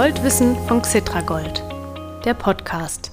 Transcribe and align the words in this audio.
Goldwissen 0.00 0.56
von 0.66 0.80
Xitragold, 0.80 1.62
der 2.24 2.32
Podcast. 2.32 3.12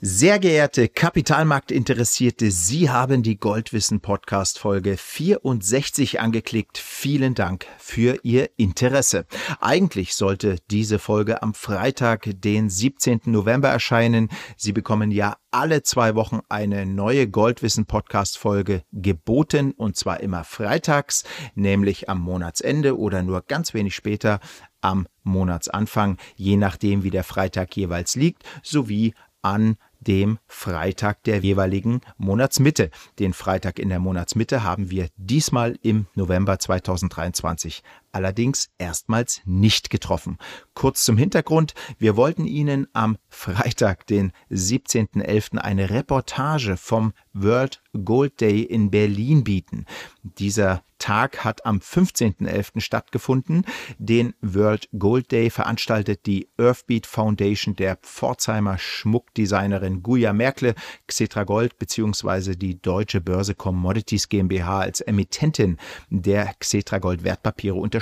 Sehr 0.00 0.40
geehrte 0.40 0.88
Kapitalmarktinteressierte, 0.88 2.50
Sie 2.50 2.90
haben 2.90 3.22
die 3.22 3.38
Goldwissen 3.38 4.00
Podcast 4.00 4.58
Folge 4.58 4.96
64 4.96 6.18
angeklickt. 6.18 6.78
Vielen 6.78 7.34
Dank 7.34 7.66
für 7.78 8.18
Ihr 8.24 8.50
Interesse. 8.56 9.24
Eigentlich 9.60 10.14
sollte 10.16 10.56
diese 10.70 10.98
Folge 10.98 11.42
am 11.42 11.54
Freitag, 11.54 12.28
den 12.40 12.70
17. 12.70 13.20
November 13.26 13.68
erscheinen. 13.68 14.30
Sie 14.56 14.72
bekommen 14.72 15.12
ja 15.12 15.36
alle 15.50 15.82
zwei 15.82 16.14
Wochen 16.14 16.40
eine 16.48 16.86
neue 16.86 17.28
Goldwissen 17.28 17.84
Podcast 17.86 18.38
Folge 18.38 18.82
geboten 18.92 19.72
und 19.72 19.96
zwar 19.96 20.20
immer 20.20 20.44
freitags, 20.44 21.24
nämlich 21.54 22.08
am 22.08 22.20
Monatsende 22.20 22.98
oder 22.98 23.22
nur 23.22 23.42
ganz 23.42 23.74
wenig 23.74 23.94
später 23.94 24.40
am 24.80 25.06
Monatsanfang, 25.22 26.18
je 26.36 26.56
nachdem 26.56 27.02
wie 27.02 27.10
der 27.10 27.24
Freitag 27.24 27.76
jeweils 27.76 28.16
liegt, 28.16 28.44
sowie 28.62 29.14
an 29.42 29.76
dem 30.00 30.38
Freitag 30.46 31.22
der 31.24 31.40
jeweiligen 31.40 32.00
Monatsmitte. 32.16 32.90
Den 33.18 33.32
Freitag 33.32 33.78
in 33.78 33.90
der 33.90 33.98
Monatsmitte 33.98 34.62
haben 34.62 34.90
wir 34.90 35.08
diesmal 35.16 35.78
im 35.82 36.06
November 36.14 36.58
2023 36.58 37.82
allerdings 38.12 38.70
erstmals 38.78 39.40
nicht 39.44 39.90
getroffen. 39.90 40.38
Kurz 40.74 41.04
zum 41.04 41.16
Hintergrund, 41.16 41.74
wir 41.98 42.16
wollten 42.16 42.46
Ihnen 42.46 42.86
am 42.92 43.16
Freitag, 43.28 44.06
den 44.06 44.32
17.11. 44.50 45.58
eine 45.58 45.90
Reportage 45.90 46.76
vom 46.76 47.12
World 47.32 47.82
Gold 48.04 48.40
Day 48.40 48.62
in 48.62 48.90
Berlin 48.90 49.44
bieten. 49.44 49.84
Dieser 50.22 50.82
Tag 50.98 51.44
hat 51.44 51.64
am 51.64 51.78
15.11. 51.78 52.80
stattgefunden. 52.80 53.64
Den 53.98 54.34
World 54.42 54.88
Gold 54.98 55.32
Day 55.32 55.48
veranstaltet 55.48 56.26
die 56.26 56.48
Earthbeat 56.58 57.06
Foundation 57.06 57.74
der 57.74 57.96
Pforzheimer 57.96 58.76
Schmuckdesignerin 58.76 60.02
Guya 60.02 60.34
Merkle, 60.34 60.74
Xetra 61.06 61.44
Gold 61.44 61.78
bzw. 61.78 62.54
die 62.54 62.80
Deutsche 62.80 63.22
Börse 63.22 63.54
Commodities 63.54 64.28
GmbH 64.28 64.80
als 64.80 65.00
Emittentin 65.00 65.78
der 66.10 66.52
Xetra 66.58 66.98
Gold 66.98 67.24
Wertpapiere 67.24 67.76
unterstützt 67.76 67.99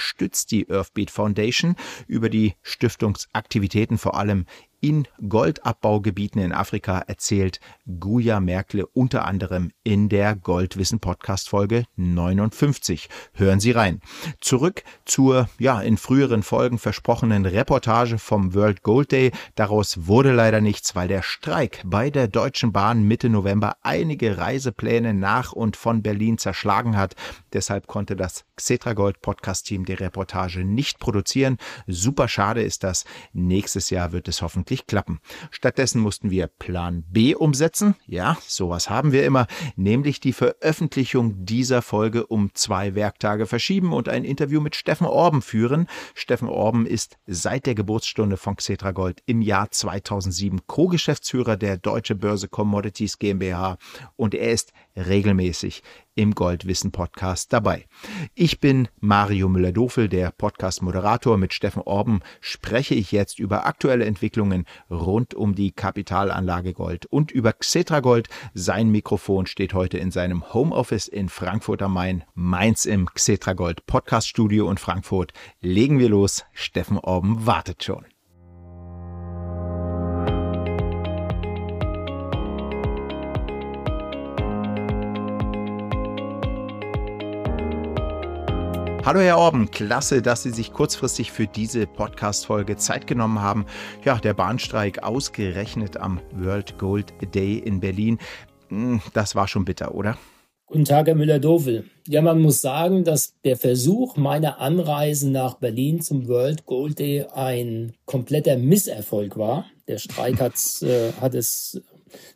die 0.51 0.69
Earthbeat 0.69 1.11
Foundation 1.11 1.77
über 2.07 2.29
die 2.29 2.55
Stiftungsaktivitäten 2.63 3.99
vor 3.99 4.17
allem 4.17 4.47
in 4.81 5.09
Goldabbaugebieten 5.29 6.41
in 6.41 6.53
Afrika 6.53 7.01
erzählt 7.01 7.59
Guya 7.99 8.39
Merkle 8.39 8.87
unter 8.87 9.25
anderem 9.25 9.73
in 9.83 10.09
der 10.09 10.37
Goldwissen 10.37 11.01
Podcast 11.01 11.49
Folge 11.49 11.85
59. 11.97 13.09
Hören 13.33 13.59
Sie 13.59 13.73
rein. 13.73 14.01
Zurück 14.41 14.85
zur, 15.05 15.49
ja, 15.59 15.81
in 15.81 15.97
früheren 15.97 16.45
Folgen 16.45 16.79
versprochenen 16.79 17.45
Reportage 17.45 18.19
vom 18.19 18.55
World 18.55 18.85
Gold 18.85 19.11
Day. 19.11 19.33
Daraus 19.57 20.07
wurde 20.07 20.33
leider 20.33 20.61
nichts, 20.61 20.95
weil 20.95 21.09
der 21.09 21.23
Streik 21.23 21.83
bei 21.85 22.11
der 22.11 22.29
Deutschen 22.29 22.73
Bahn 22.73 23.03
Mitte 23.03 23.29
November 23.31 23.79
einige 23.83 24.39
Reisepläne 24.39 25.13
nach 25.13 25.53
und 25.53 25.77
von 25.77 26.03
Berlin 26.03 26.39
zerschlagen 26.39 26.97
hat. 26.97 27.17
Deshalb 27.53 27.87
konnte 27.87 28.17
das 28.17 28.45
Xetra 28.57 28.93
Gold 28.93 29.21
Podcast 29.21 29.67
Team 29.67 29.85
die 29.85 29.95
Reportage 29.95 30.65
nicht 30.65 30.99
produzieren. 30.99 31.59
Super 31.87 32.29
schade 32.29 32.63
ist 32.63 32.85
das. 32.85 33.05
Nächstes 33.33 33.91
Jahr 33.91 34.13
wird 34.13 34.29
es 34.29 34.43
hoffentlich 34.43 34.87
klappen. 34.87 35.21
Stattdessen 35.51 36.01
mussten 36.01 36.31
wir 36.31 36.47
Plan 36.47 37.05
B 37.09 37.35
umsetzen. 37.35 37.95
Ja, 38.07 38.37
sowas 38.47 38.91
haben 38.91 39.13
wir 39.13 39.25
immer, 39.25 39.47
nämlich 39.77 40.21
die 40.21 40.33
Veröffentlichung 40.33 41.45
dieser 41.45 41.83
Folge 41.83 42.27
um 42.27 42.55
zwei 42.55 42.95
Werktage 42.95 43.47
verschieben 43.47 43.93
und 43.93 44.09
ein 44.09 44.25
Interview 44.25 44.61
mit 44.61 44.77
Steffen 44.77 45.07
Orben 45.07 45.43
führen. 45.43 45.87
Steffen 46.15 46.49
Orben 46.49 46.87
ist 46.87 47.19
seit 47.27 47.67
der 47.67 47.75
Geburtsstunde 47.75 48.37
von 48.37 48.57
Xetra 48.57 48.93
Gold 48.93 49.23
im 49.27 49.43
Jahr 49.43 49.71
2007 49.71 50.67
Co-Geschäftsführer 50.67 51.57
der 51.57 51.77
Deutsche 51.77 52.15
Börse 52.15 52.49
Commodities 52.49 53.19
GmbH 53.19 53.79
und 54.17 54.35
er 54.35 54.53
ist 54.53 54.73
regelmäßig 54.99 55.83
im 56.15 56.35
Goldwissen 56.35 56.91
Podcast 56.91 57.53
dabei. 57.53 57.87
Ich 58.35 58.59
bin 58.59 58.89
Mario 59.01 59.49
Müller-Dofel, 59.49 60.09
der 60.09 60.33
Podcast-Moderator. 60.33 61.39
Mit 61.39 61.55
Steffen 61.55 61.83
Orben 61.83 62.21
spreche 62.41 62.95
ich 62.95 63.13
jetzt 63.13 63.39
über 63.39 63.67
aktuelle 63.67 64.05
Entwicklungen 64.05 64.65
rund 64.91 65.35
um 65.35 65.55
die 65.55 65.71
Kapitalanlage 65.71 66.73
Gold 66.73 67.07
und 67.07 67.31
über 67.31 67.53
Xetra 67.53 68.01
Gold. 68.01 68.29
Sein 68.53 68.91
Mikrofon 68.91 69.47
steht 69.47 69.75
heute 69.75 69.99
in 69.99 70.11
seinem 70.11 70.53
Homeoffice 70.53 71.07
in 71.07 71.29
Frankfurt 71.29 71.83
am 71.83 71.95
Main, 71.95 72.25
Mainz 72.35 72.85
im 72.85 73.07
Xetra 73.07 73.53
Gold 73.53 73.87
Podcast 73.87 74.29
Studio 74.29 74.69
in 74.71 74.79
Frankfurt. 74.79 75.33
Legen 75.61 76.01
wir 76.01 76.09
los. 76.09 76.45
Steffen 76.53 76.99
Orben 76.99 77.47
wartet 77.47 77.85
schon. 77.85 78.05
Hallo 89.09 89.21
Herr 89.21 89.39
Orben, 89.39 89.71
klasse, 89.71 90.21
dass 90.21 90.43
Sie 90.43 90.51
sich 90.51 90.75
kurzfristig 90.75 91.33
für 91.33 91.47
diese 91.47 91.87
Podcast-Folge 91.87 92.77
Zeit 92.77 93.07
genommen 93.07 93.41
haben. 93.41 93.65
Ja, 94.05 94.19
der 94.19 94.35
Bahnstreik 94.35 95.03
ausgerechnet 95.03 95.97
am 95.97 96.21
World 96.33 96.77
Gold 96.77 97.15
Day 97.35 97.57
in 97.57 97.81
Berlin. 97.81 98.19
Hm, 98.69 99.01
das 99.15 99.35
war 99.35 99.49
schon 99.49 99.65
bitter, 99.65 99.95
oder? 99.95 100.19
Guten 100.67 100.85
Tag, 100.85 101.07
Herr 101.07 101.15
Müller-Dofel. 101.15 101.87
Ja, 102.07 102.21
man 102.21 102.43
muss 102.43 102.61
sagen, 102.61 103.03
dass 103.03 103.33
der 103.47 103.57
Versuch 103.57 104.19
meiner 104.19 104.61
Anreise 104.61 105.31
nach 105.31 105.55
Berlin 105.55 106.03
zum 106.03 106.29
World 106.29 106.67
Gold 106.67 106.99
Day 106.99 107.25
ein 107.33 107.95
kompletter 108.05 108.59
Misserfolg 108.59 109.39
war. 109.39 109.65
Der 109.87 109.97
Streik 109.97 110.35
äh, 110.83 111.13
hat 111.19 111.35
es 111.35 111.81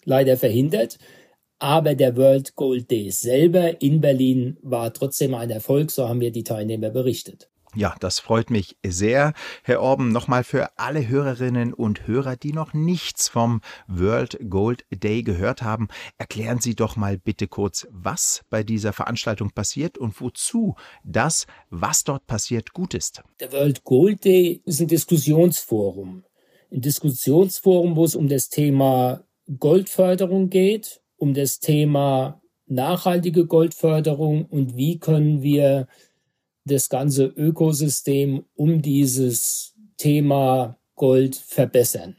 leider 0.06 0.38
verhindert. 0.38 0.96
Aber 1.62 1.94
der 1.94 2.16
World 2.16 2.56
Gold 2.56 2.90
Day 2.90 3.12
selber 3.12 3.80
in 3.80 4.00
Berlin 4.00 4.58
war 4.62 4.92
trotzdem 4.92 5.32
ein 5.32 5.48
Erfolg, 5.48 5.92
so 5.92 6.08
haben 6.08 6.18
mir 6.18 6.32
die 6.32 6.42
Teilnehmer 6.42 6.90
berichtet. 6.90 7.50
Ja, 7.76 7.94
das 8.00 8.18
freut 8.18 8.50
mich 8.50 8.76
sehr. 8.84 9.32
Herr 9.62 9.80
Orben, 9.80 10.08
nochmal 10.08 10.42
für 10.42 10.76
alle 10.76 11.06
Hörerinnen 11.06 11.72
und 11.72 12.08
Hörer, 12.08 12.34
die 12.34 12.52
noch 12.52 12.74
nichts 12.74 13.28
vom 13.28 13.60
World 13.86 14.40
Gold 14.50 14.84
Day 14.90 15.22
gehört 15.22 15.62
haben, 15.62 15.86
erklären 16.18 16.58
Sie 16.58 16.74
doch 16.74 16.96
mal 16.96 17.16
bitte 17.16 17.46
kurz, 17.46 17.86
was 17.92 18.42
bei 18.50 18.64
dieser 18.64 18.92
Veranstaltung 18.92 19.52
passiert 19.52 19.98
und 19.98 20.20
wozu 20.20 20.74
das, 21.04 21.46
was 21.70 22.02
dort 22.02 22.26
passiert, 22.26 22.72
gut 22.72 22.92
ist. 22.92 23.22
Der 23.38 23.52
World 23.52 23.84
Gold 23.84 24.24
Day 24.24 24.60
ist 24.64 24.80
ein 24.80 24.88
Diskussionsforum. 24.88 26.24
Ein 26.72 26.80
Diskussionsforum, 26.80 27.94
wo 27.94 28.04
es 28.04 28.16
um 28.16 28.26
das 28.26 28.48
Thema 28.48 29.22
Goldförderung 29.58 30.50
geht, 30.50 31.01
um 31.22 31.34
das 31.34 31.60
Thema 31.60 32.42
nachhaltige 32.66 33.46
Goldförderung 33.46 34.44
und 34.44 34.76
wie 34.76 34.98
können 34.98 35.40
wir 35.40 35.86
das 36.64 36.88
ganze 36.88 37.26
Ökosystem 37.26 38.44
um 38.56 38.82
dieses 38.82 39.76
Thema 39.98 40.78
Gold 40.96 41.36
verbessern. 41.36 42.16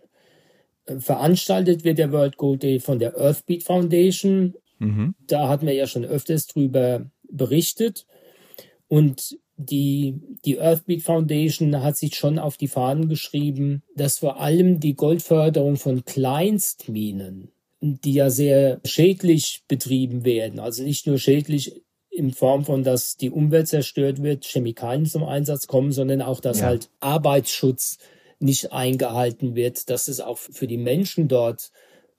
Veranstaltet 0.99 1.83
wird 1.83 1.97
der 1.97 2.13
World 2.13 2.37
Gold 2.37 2.63
Day 2.63 2.79
von 2.79 2.97
der 2.97 3.17
Earthbeat 3.17 3.63
Foundation. 3.63 4.53
Mhm. 4.79 5.15
Da 5.27 5.49
hatten 5.49 5.67
wir 5.67 5.73
ja 5.73 5.85
schon 5.85 6.05
öfters 6.05 6.47
drüber 6.47 7.05
berichtet. 7.29 8.07
Und 8.87 9.37
die, 9.57 10.15
die 10.45 10.59
Earthbeat 10.59 11.01
Foundation 11.01 11.83
hat 11.83 11.97
sich 11.97 12.15
schon 12.15 12.39
auf 12.39 12.55
die 12.55 12.69
Fahnen 12.69 13.09
geschrieben, 13.09 13.83
dass 13.97 14.19
vor 14.19 14.39
allem 14.39 14.79
die 14.79 14.95
Goldförderung 14.95 15.75
von 15.75 16.05
Kleinstminen 16.05 17.52
die 17.83 18.13
ja 18.13 18.29
sehr 18.29 18.79
schädlich 18.85 19.63
betrieben 19.67 20.23
werden. 20.23 20.59
Also 20.59 20.83
nicht 20.83 21.05
nur 21.05 21.17
schädlich 21.17 21.83
in 22.09 22.31
Form 22.31 22.63
von, 22.63 22.83
dass 22.83 23.17
die 23.17 23.29
Umwelt 23.29 23.67
zerstört 23.67 24.23
wird, 24.23 24.45
Chemikalien 24.45 25.05
zum 25.05 25.23
Einsatz 25.23 25.67
kommen, 25.67 25.91
sondern 25.91 26.21
auch, 26.21 26.39
dass 26.39 26.59
ja. 26.59 26.67
halt 26.67 26.89
Arbeitsschutz 27.01 27.97
nicht 28.39 28.71
eingehalten 28.71 29.55
wird, 29.55 29.89
dass 29.89 30.07
es 30.07 30.21
auch 30.21 30.37
für 30.37 30.67
die 30.67 30.77
Menschen 30.77 31.27
dort 31.27 31.71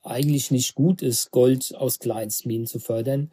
eigentlich 0.03 0.51
nicht 0.51 0.75
gut 0.75 1.01
ist, 1.01 1.31
Gold 1.31 1.73
aus 1.75 1.97
Kleinstminen 1.97 2.67
zu 2.67 2.79
fördern. 2.79 3.31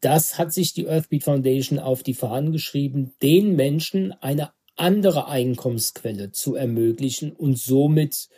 Das 0.00 0.38
hat 0.38 0.52
sich 0.52 0.72
die 0.72 0.88
Earthbeat 0.88 1.22
Foundation 1.22 1.78
auf 1.78 2.02
die 2.02 2.14
Fahnen 2.14 2.50
geschrieben, 2.50 3.12
den 3.22 3.54
Menschen 3.54 4.12
eine 4.20 4.50
andere 4.74 5.28
Einkommensquelle 5.28 6.32
zu 6.32 6.56
ermöglichen 6.56 7.32
und 7.32 7.58
somit 7.58 8.28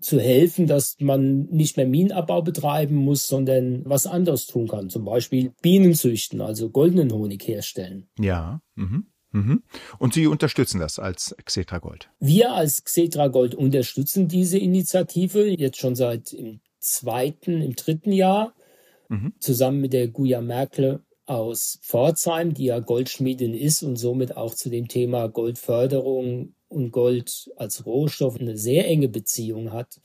zu 0.00 0.20
helfen, 0.20 0.66
dass 0.66 0.96
man 1.00 1.46
nicht 1.46 1.76
mehr 1.76 1.86
Minenabbau 1.86 2.42
betreiben 2.42 2.96
muss, 2.96 3.26
sondern 3.26 3.82
was 3.84 4.06
anderes 4.06 4.46
tun 4.46 4.68
kann. 4.68 4.90
Zum 4.90 5.04
Beispiel 5.04 5.52
Bienen 5.62 5.94
züchten, 5.94 6.40
also 6.40 6.70
goldenen 6.70 7.12
Honig 7.12 7.46
herstellen. 7.46 8.08
Ja. 8.18 8.60
Mhm. 8.74 9.06
Mhm. 9.32 9.62
Und 9.98 10.14
Sie 10.14 10.26
unterstützen 10.26 10.80
das 10.80 10.98
als 10.98 11.34
Xetra 11.44 11.78
Gold? 11.78 12.08
Wir 12.20 12.52
als 12.52 12.84
Xetra 12.84 13.28
Gold 13.28 13.54
unterstützen 13.54 14.28
diese 14.28 14.58
Initiative 14.58 15.46
jetzt 15.46 15.78
schon 15.78 15.94
seit 15.94 16.32
im 16.32 16.60
zweiten, 16.78 17.60
im 17.60 17.74
dritten 17.74 18.12
Jahr, 18.12 18.54
mhm. 19.08 19.34
zusammen 19.38 19.80
mit 19.80 19.92
der 19.92 20.08
Guya 20.08 20.40
Merkel 20.40 21.02
aus 21.26 21.80
Pforzheim, 21.82 22.54
die 22.54 22.66
ja 22.66 22.78
Goldschmiedin 22.78 23.52
ist 23.52 23.82
und 23.82 23.96
somit 23.96 24.36
auch 24.36 24.54
zu 24.54 24.70
dem 24.70 24.88
Thema 24.88 25.26
Goldförderung 25.26 26.54
und 26.68 26.90
Gold 26.90 27.50
als 27.56 27.86
Rohstoff 27.86 28.40
eine 28.40 28.56
sehr 28.56 28.86
enge 28.86 29.08
Beziehung 29.08 29.72
hat. 29.72 30.00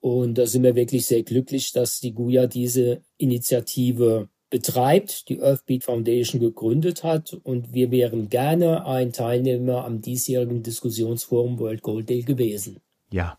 Und 0.00 0.36
da 0.38 0.46
sind 0.46 0.64
wir 0.64 0.74
wirklich 0.74 1.06
sehr 1.06 1.22
glücklich, 1.22 1.72
dass 1.72 2.00
die 2.00 2.12
GUIA 2.12 2.46
diese 2.46 3.02
Initiative 3.18 4.28
betreibt, 4.50 5.28
die 5.28 5.40
Earthbeat 5.40 5.84
Foundation 5.84 6.40
gegründet 6.40 7.04
hat. 7.04 7.32
Und 7.32 7.72
wir 7.72 7.90
wären 7.90 8.28
gerne 8.28 8.84
ein 8.86 9.12
Teilnehmer 9.12 9.84
am 9.84 10.00
diesjährigen 10.00 10.62
Diskussionsforum 10.62 11.58
World 11.58 11.82
Gold 11.82 12.10
Day 12.10 12.22
gewesen. 12.22 12.80
Ja. 13.12 13.38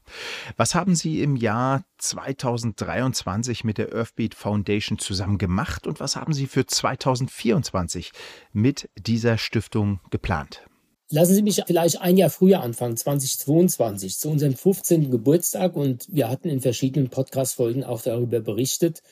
Was 0.56 0.76
haben 0.76 0.96
Sie 0.96 1.22
im 1.22 1.36
Jahr 1.36 1.84
2023 1.98 3.64
mit 3.64 3.78
der 3.78 3.92
Earthbeat 3.92 4.36
Foundation 4.36 5.00
zusammen 5.00 5.38
gemacht 5.38 5.88
und 5.88 6.00
was 6.00 6.16
haben 6.16 6.34
Sie 6.34 6.46
für 6.46 6.66
2024 6.66 8.12
mit 8.52 8.90
dieser 8.96 9.38
Stiftung 9.38 10.00
geplant? 10.12 10.64
Lassen 11.10 11.36
Sie 11.36 11.44
mich 11.44 11.62
vielleicht 11.66 12.02
ein 12.02 12.18
Jahr 12.18 12.30
früher 12.30 12.62
anfangen, 12.62 12.98
2022, 12.98 14.18
zu 14.18 14.30
unserem 14.30 14.56
15. 14.56 15.12
Geburtstag. 15.12 15.76
Und 15.76 16.08
wir 16.10 16.30
hatten 16.30 16.50
in 16.50 16.62
verschiedenen 16.62 17.10
Podcast-Folgen 17.10 17.84
auch 17.84 18.02
darüber 18.02 18.40
berichtet, 18.40 19.04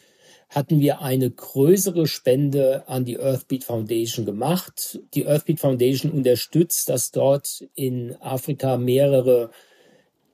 hatten 0.49 0.81
wir 0.81 1.01
eine 1.01 1.29
größere 1.29 2.07
Spende 2.07 2.83
an 2.87 3.05
die 3.05 3.17
Earthbeat 3.17 3.63
Foundation 3.63 4.25
gemacht. 4.25 4.99
Die 5.13 5.25
Earthbeat 5.25 5.59
Foundation 5.59 6.11
unterstützt, 6.11 6.89
dass 6.89 7.11
dort 7.11 7.65
in 7.75 8.15
Afrika 8.19 8.77
mehrere 8.77 9.51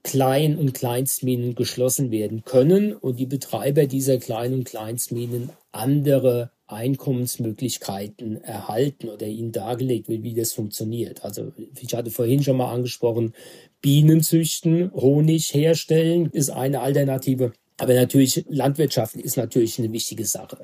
Klein- 0.03 0.57
und 0.57 0.73
Kleinstminen 0.73 1.53
geschlossen 1.53 2.11
werden 2.11 2.45
können 2.45 2.93
und 2.93 3.19
die 3.19 3.25
Betreiber 3.25 3.85
dieser 3.85 4.17
Klein- 4.17 4.53
und 4.53 4.63
Kleinstminen 4.63 5.51
andere 5.71 6.49
Einkommensmöglichkeiten 6.67 8.41
erhalten 8.43 9.09
oder 9.09 9.25
ihnen 9.25 9.51
dargelegt 9.51 10.09
wird, 10.09 10.23
wie 10.23 10.33
das 10.33 10.51
funktioniert. 10.51 11.23
Also 11.23 11.53
ich 11.79 11.93
hatte 11.95 12.11
vorhin 12.11 12.43
schon 12.43 12.57
mal 12.57 12.73
angesprochen, 12.73 13.33
Bienen 13.81 14.21
züchten, 14.21 14.91
Honig 14.93 15.53
herstellen 15.53 16.29
ist 16.31 16.49
eine 16.49 16.81
Alternative. 16.81 17.53
Aber 17.77 17.93
natürlich, 17.93 18.43
Landwirtschaft 18.49 19.15
ist 19.15 19.37
natürlich 19.37 19.79
eine 19.79 19.91
wichtige 19.93 20.25
Sache. 20.25 20.57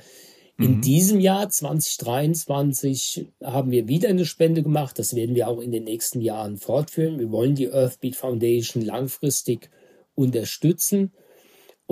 In 0.59 0.77
mhm. 0.77 0.81
diesem 0.81 1.19
Jahr 1.19 1.50
2023 1.50 3.27
haben 3.44 3.71
wir 3.71 3.88
wieder 3.88 4.09
eine 4.09 4.25
Spende 4.25 4.61
gemacht. 4.61 5.00
Das 5.00 5.15
werden 5.15 5.35
wir 5.35 5.47
auch 5.47 5.59
in 5.59 5.71
den 5.71 5.83
nächsten 5.83 6.21
Jahren 6.21 6.57
fortführen. 6.57 7.19
Wir 7.19 7.31
wollen 7.31 7.55
die 7.55 7.71
Earthbeat 7.71 8.15
Foundation 8.15 8.83
langfristig 8.83 9.69
unterstützen. 10.15 11.11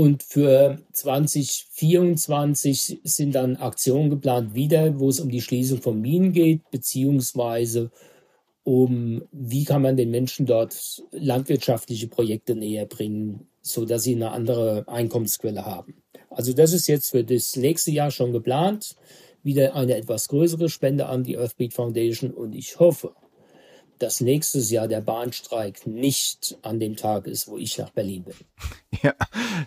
Und 0.01 0.23
für 0.23 0.79
2024 0.93 3.01
sind 3.03 3.35
dann 3.35 3.57
Aktionen 3.57 4.09
geplant 4.09 4.55
wieder, 4.55 4.99
wo 4.99 5.09
es 5.09 5.19
um 5.19 5.29
die 5.29 5.43
Schließung 5.43 5.79
von 5.79 6.01
Minen 6.01 6.31
geht, 6.31 6.71
beziehungsweise 6.71 7.91
um, 8.63 9.21
wie 9.31 9.63
kann 9.63 9.83
man 9.83 9.97
den 9.97 10.09
Menschen 10.09 10.47
dort 10.47 11.03
landwirtschaftliche 11.11 12.07
Projekte 12.07 12.55
näher 12.55 12.87
bringen, 12.87 13.45
so 13.61 13.85
dass 13.85 14.01
sie 14.01 14.15
eine 14.15 14.31
andere 14.31 14.85
Einkommensquelle 14.87 15.67
haben. 15.67 16.01
Also 16.31 16.53
das 16.53 16.73
ist 16.73 16.87
jetzt 16.87 17.11
für 17.11 17.23
das 17.23 17.55
nächste 17.55 17.91
Jahr 17.91 18.09
schon 18.09 18.31
geplant. 18.31 18.95
Wieder 19.43 19.75
eine 19.75 19.97
etwas 19.97 20.29
größere 20.29 20.69
Spende 20.69 21.05
an 21.05 21.23
die 21.23 21.37
Earthbeat 21.37 21.75
Foundation 21.75 22.31
und 22.31 22.55
ich 22.55 22.79
hoffe, 22.79 23.13
dass 24.01 24.21
nächstes 24.21 24.71
Jahr 24.71 24.87
der 24.87 25.01
Bahnstreik 25.01 25.85
nicht 25.85 26.57
an 26.61 26.79
dem 26.79 26.95
Tag 26.95 27.27
ist, 27.27 27.47
wo 27.47 27.57
ich 27.57 27.77
nach 27.77 27.91
Berlin 27.91 28.23
bin. 28.23 28.35
Ja, 29.01 29.15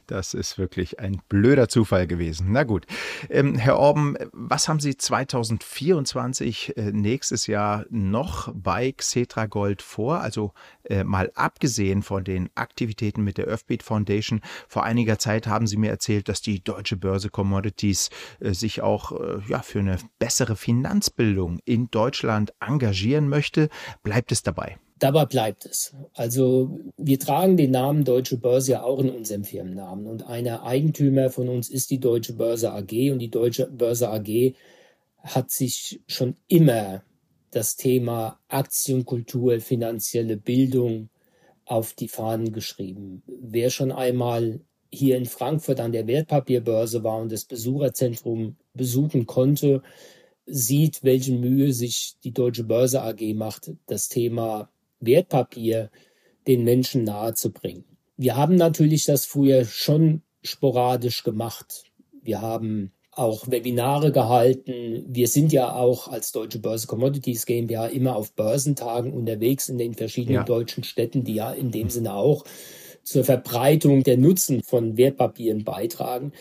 das 0.06 0.34
ist 0.34 0.58
wirklich 0.58 1.00
ein 1.00 1.20
blöder 1.30 1.68
Zufall 1.68 2.06
gewesen. 2.06 2.48
Na 2.52 2.62
gut. 2.62 2.86
Ähm, 3.30 3.56
Herr 3.56 3.78
Orben, 3.78 4.16
was 4.32 4.68
haben 4.68 4.80
Sie 4.80 4.98
2024 4.98 6.76
äh, 6.76 6.92
nächstes 6.92 7.46
Jahr 7.46 7.86
noch 7.88 8.52
bei 8.54 8.92
Xetra 8.92 9.46
Gold 9.46 9.80
vor? 9.80 10.20
Also 10.20 10.52
äh, 10.84 11.04
mal 11.04 11.32
abgesehen 11.34 12.02
von 12.02 12.22
den 12.22 12.50
Aktivitäten 12.54 13.24
mit 13.24 13.38
der 13.38 13.48
Earthbeat 13.48 13.82
Foundation. 13.82 14.42
Vor 14.68 14.84
einiger 14.84 15.18
Zeit 15.18 15.46
haben 15.46 15.66
Sie 15.66 15.78
mir 15.78 15.90
erzählt, 15.90 16.28
dass 16.28 16.42
die 16.42 16.62
Deutsche 16.62 16.96
Börse 16.96 17.30
Commodities 17.30 18.10
äh, 18.40 18.52
sich 18.52 18.82
auch 18.82 19.12
äh, 19.12 19.40
ja, 19.48 19.62
für 19.62 19.78
eine 19.78 19.96
bessere 20.18 20.54
Finanzbildung 20.54 21.60
in 21.64 21.90
Deutschland 21.90 22.52
engagieren 22.60 23.28
möchte. 23.28 23.70
Bleibt 24.02 24.23
bleibt 24.24 24.32
es 24.32 24.42
dabei? 24.42 24.78
Dabei 24.98 25.26
bleibt 25.26 25.66
es. 25.66 25.94
Also 26.14 26.80
wir 26.96 27.18
tragen 27.18 27.56
den 27.56 27.72
Namen 27.72 28.04
Deutsche 28.04 28.38
Börse 28.38 28.72
ja 28.72 28.82
auch 28.82 29.00
in 29.00 29.10
unserem 29.10 29.44
Firmennamen. 29.44 30.06
Und 30.06 30.26
einer 30.26 30.64
Eigentümer 30.64 31.30
von 31.30 31.48
uns 31.48 31.68
ist 31.68 31.90
die 31.90 32.00
Deutsche 32.00 32.32
Börse 32.32 32.72
AG. 32.72 33.10
Und 33.12 33.18
die 33.18 33.30
Deutsche 33.30 33.66
Börse 33.66 34.08
AG 34.08 34.54
hat 35.18 35.50
sich 35.50 36.00
schon 36.06 36.36
immer 36.48 37.02
das 37.50 37.76
Thema 37.76 38.38
Aktienkultur, 38.48 39.60
finanzielle 39.60 40.36
Bildung 40.36 41.10
auf 41.66 41.92
die 41.92 42.08
Fahnen 42.08 42.52
geschrieben. 42.52 43.22
Wer 43.26 43.70
schon 43.70 43.92
einmal 43.92 44.60
hier 44.90 45.16
in 45.16 45.26
Frankfurt 45.26 45.80
an 45.80 45.92
der 45.92 46.06
Wertpapierbörse 46.06 47.04
war 47.04 47.18
und 47.18 47.32
das 47.32 47.44
Besucherzentrum 47.44 48.56
besuchen 48.74 49.26
konnte, 49.26 49.82
sieht, 50.46 51.02
welche 51.02 51.32
Mühe 51.32 51.72
sich 51.72 52.16
die 52.24 52.32
Deutsche 52.32 52.64
Börse 52.64 53.02
AG 53.02 53.34
macht, 53.34 53.72
das 53.86 54.08
Thema 54.08 54.68
Wertpapier 55.00 55.90
den 56.46 56.64
Menschen 56.64 57.04
nahezubringen. 57.04 57.84
Wir 58.16 58.36
haben 58.36 58.56
natürlich 58.56 59.04
das 59.04 59.24
früher 59.24 59.64
schon 59.64 60.22
sporadisch 60.42 61.24
gemacht. 61.24 61.84
Wir 62.22 62.40
haben 62.40 62.92
auch 63.10 63.50
Webinare 63.50 64.12
gehalten. 64.12 65.04
Wir 65.08 65.28
sind 65.28 65.52
ja 65.52 65.74
auch 65.74 66.08
als 66.08 66.32
Deutsche 66.32 66.58
Börse 66.58 66.86
Commodities 66.86 67.46
GmbH 67.46 67.86
immer 67.86 68.16
auf 68.16 68.32
Börsentagen 68.32 69.12
unterwegs 69.12 69.68
in 69.68 69.78
den 69.78 69.94
verschiedenen 69.94 70.36
ja. 70.36 70.44
deutschen 70.44 70.84
Städten, 70.84 71.24
die 71.24 71.34
ja 71.34 71.52
in 71.52 71.70
dem 71.70 71.90
Sinne 71.90 72.14
auch 72.14 72.44
zur 73.02 73.24
Verbreitung 73.24 74.02
der 74.02 74.16
Nutzen 74.16 74.62
von 74.62 74.96
Wertpapieren 74.96 75.64
beitragen. 75.64 76.32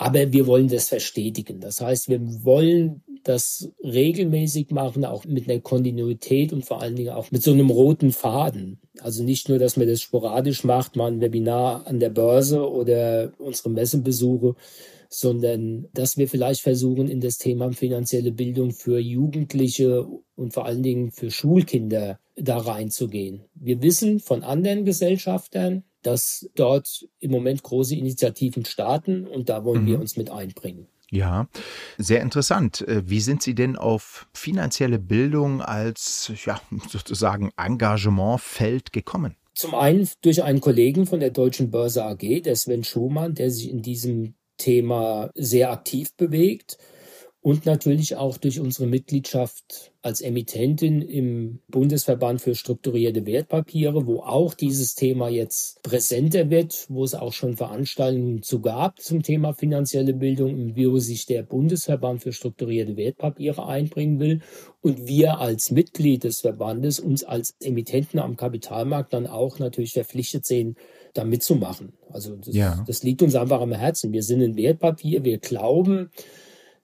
Aber 0.00 0.32
wir 0.32 0.46
wollen 0.46 0.68
das 0.68 0.88
verstetigen. 0.88 1.60
Das 1.60 1.82
heißt, 1.82 2.08
wir 2.08 2.22
wollen 2.42 3.02
das 3.22 3.70
regelmäßig 3.84 4.70
machen, 4.70 5.04
auch 5.04 5.26
mit 5.26 5.46
einer 5.46 5.60
Kontinuität 5.60 6.54
und 6.54 6.64
vor 6.64 6.80
allen 6.80 6.96
Dingen 6.96 7.10
auch 7.10 7.30
mit 7.30 7.42
so 7.42 7.52
einem 7.52 7.68
roten 7.68 8.10
Faden. 8.10 8.80
Also 9.00 9.22
nicht 9.22 9.50
nur, 9.50 9.58
dass 9.58 9.76
man 9.76 9.86
das 9.86 10.00
sporadisch 10.00 10.64
macht, 10.64 10.96
mal 10.96 11.12
ein 11.12 11.20
Webinar 11.20 11.86
an 11.86 12.00
der 12.00 12.08
Börse 12.08 12.66
oder 12.66 13.34
unsere 13.36 13.68
Messebesuche, 13.68 14.54
sondern 15.10 15.86
dass 15.92 16.16
wir 16.16 16.28
vielleicht 16.28 16.62
versuchen, 16.62 17.06
in 17.06 17.20
das 17.20 17.36
Thema 17.36 17.70
finanzielle 17.72 18.32
Bildung 18.32 18.70
für 18.70 18.98
Jugendliche 18.98 20.08
und 20.34 20.54
vor 20.54 20.64
allen 20.64 20.82
Dingen 20.82 21.12
für 21.12 21.30
Schulkinder 21.30 22.18
da 22.36 22.56
reinzugehen. 22.56 23.42
Wir 23.54 23.82
wissen 23.82 24.18
von 24.18 24.44
anderen 24.44 24.86
Gesellschaftern, 24.86 25.84
dass 26.02 26.48
dort 26.54 27.06
im 27.18 27.30
Moment 27.30 27.62
große 27.62 27.94
Initiativen 27.94 28.64
starten 28.64 29.26
und 29.26 29.48
da 29.48 29.64
wollen 29.64 29.82
mhm. 29.82 29.86
wir 29.86 30.00
uns 30.00 30.16
mit 30.16 30.30
einbringen. 30.30 30.86
Ja, 31.10 31.48
sehr 31.98 32.22
interessant. 32.22 32.86
Äh, 32.86 33.02
wie 33.08 33.20
sind 33.20 33.42
Sie 33.42 33.54
denn 33.54 33.76
auf 33.76 34.28
finanzielle 34.32 35.00
Bildung 35.00 35.60
als 35.60 36.32
ja, 36.44 36.60
sozusagen 36.88 37.50
Engagementfeld 37.56 38.92
gekommen? 38.92 39.34
Zum 39.54 39.74
einen 39.74 40.08
durch 40.22 40.44
einen 40.44 40.60
Kollegen 40.60 41.06
von 41.06 41.18
der 41.20 41.30
Deutschen 41.30 41.70
Börse 41.70 42.04
AG, 42.04 42.42
der 42.44 42.54
Sven 42.54 42.84
Schumann, 42.84 43.34
der 43.34 43.50
sich 43.50 43.68
in 43.68 43.82
diesem 43.82 44.34
Thema 44.56 45.30
sehr 45.34 45.72
aktiv 45.72 46.14
bewegt 46.14 46.78
und 47.42 47.64
natürlich 47.64 48.16
auch 48.16 48.36
durch 48.36 48.60
unsere 48.60 48.86
Mitgliedschaft 48.86 49.92
als 50.02 50.20
Emittentin 50.20 51.00
im 51.00 51.60
Bundesverband 51.68 52.42
für 52.42 52.54
strukturierte 52.54 53.24
Wertpapiere, 53.24 54.06
wo 54.06 54.20
auch 54.20 54.52
dieses 54.52 54.94
Thema 54.94 55.30
jetzt 55.30 55.82
präsenter 55.82 56.50
wird, 56.50 56.86
wo 56.90 57.02
es 57.02 57.14
auch 57.14 57.32
schon 57.32 57.56
Veranstaltungen 57.56 58.42
zu 58.42 58.60
gab 58.60 59.00
zum 59.00 59.22
Thema 59.22 59.54
finanzielle 59.54 60.12
Bildung, 60.12 60.76
wo 60.76 60.98
sich 60.98 61.24
der 61.24 61.42
Bundesverband 61.42 62.22
für 62.22 62.32
strukturierte 62.32 62.98
Wertpapiere 62.98 63.66
einbringen 63.66 64.20
will 64.20 64.40
und 64.82 65.06
wir 65.06 65.38
als 65.38 65.70
Mitglied 65.70 66.24
des 66.24 66.40
Verbandes 66.40 67.00
uns 67.00 67.24
als 67.24 67.54
Emittenten 67.62 68.20
am 68.20 68.36
Kapitalmarkt 68.36 69.14
dann 69.14 69.26
auch 69.26 69.58
natürlich 69.58 69.94
verpflichtet 69.94 70.44
sehen, 70.44 70.76
da 71.14 71.24
mitzumachen. 71.24 71.94
Also 72.10 72.36
das, 72.36 72.54
ja. 72.54 72.84
das 72.86 73.02
liegt 73.02 73.22
uns 73.22 73.34
einfach 73.34 73.60
am 73.60 73.72
Herzen. 73.72 74.12
Wir 74.12 74.22
sind 74.22 74.42
ein 74.42 74.56
Wertpapier, 74.56 75.24
wir 75.24 75.38
glauben, 75.38 76.10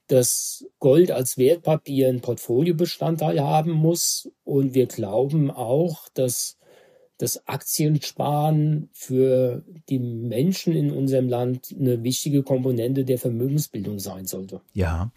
dass 0.06 0.64
Gold 0.78 1.10
als 1.10 1.38
Wertpapier 1.38 2.08
ein 2.08 2.20
Portfoliobestandteil 2.20 3.40
haben 3.40 3.72
muss. 3.72 4.30
Und 4.44 4.74
wir 4.74 4.86
glauben 4.86 5.50
auch, 5.50 6.08
dass 6.14 6.56
das 7.18 7.48
Aktiensparen 7.48 8.90
für 8.92 9.64
die 9.88 9.98
Menschen 9.98 10.74
in 10.74 10.90
unserem 10.90 11.28
Land 11.28 11.74
eine 11.78 12.02
wichtige 12.02 12.42
Komponente 12.42 13.04
der 13.04 13.18
Vermögensbildung 13.18 13.98
sein 13.98 14.26
sollte. 14.26 14.60
Ja, 14.74 15.10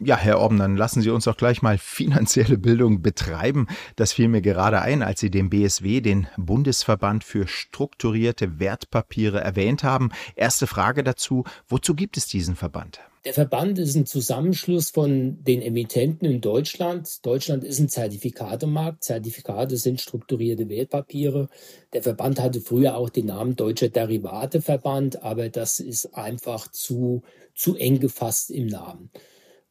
ja, 0.00 0.18
Herr 0.18 0.38
Orben, 0.38 0.58
dann 0.58 0.76
lassen 0.76 1.00
Sie 1.00 1.10
uns 1.10 1.24
doch 1.24 1.36
gleich 1.36 1.62
mal 1.62 1.78
finanzielle 1.78 2.58
Bildung 2.58 3.00
betreiben. 3.00 3.68
Das 3.96 4.12
fiel 4.12 4.28
mir 4.28 4.42
gerade 4.42 4.82
ein, 4.82 5.02
als 5.02 5.20
Sie 5.20 5.30
den 5.30 5.48
BSW, 5.48 6.02
den 6.02 6.26
Bundesverband 6.36 7.24
für 7.24 7.48
strukturierte 7.48 8.58
Wertpapiere, 8.58 9.40
erwähnt 9.40 9.82
haben. 9.82 10.10
Erste 10.34 10.66
Frage 10.66 11.02
dazu, 11.02 11.44
wozu 11.68 11.94
gibt 11.94 12.18
es 12.18 12.26
diesen 12.26 12.54
Verband? 12.54 13.00
Der 13.26 13.34
Verband 13.34 13.76
ist 13.80 13.96
ein 13.96 14.06
Zusammenschluss 14.06 14.90
von 14.90 15.42
den 15.42 15.60
Emittenten 15.60 16.30
in 16.30 16.40
Deutschland. 16.40 17.26
Deutschland 17.26 17.64
ist 17.64 17.80
ein 17.80 17.88
Zertifikatemarkt. 17.88 19.02
Zertifikate 19.02 19.76
sind 19.78 20.00
strukturierte 20.00 20.68
Wertpapiere. 20.68 21.48
Der 21.92 22.04
Verband 22.04 22.40
hatte 22.40 22.60
früher 22.60 22.96
auch 22.96 23.08
den 23.08 23.26
Namen 23.26 23.56
Deutscher 23.56 23.88
Derivateverband, 23.88 25.24
aber 25.24 25.48
das 25.48 25.80
ist 25.80 26.14
einfach 26.14 26.70
zu, 26.70 27.22
zu 27.52 27.74
eng 27.74 27.98
gefasst 27.98 28.52
im 28.52 28.68
Namen. 28.68 29.10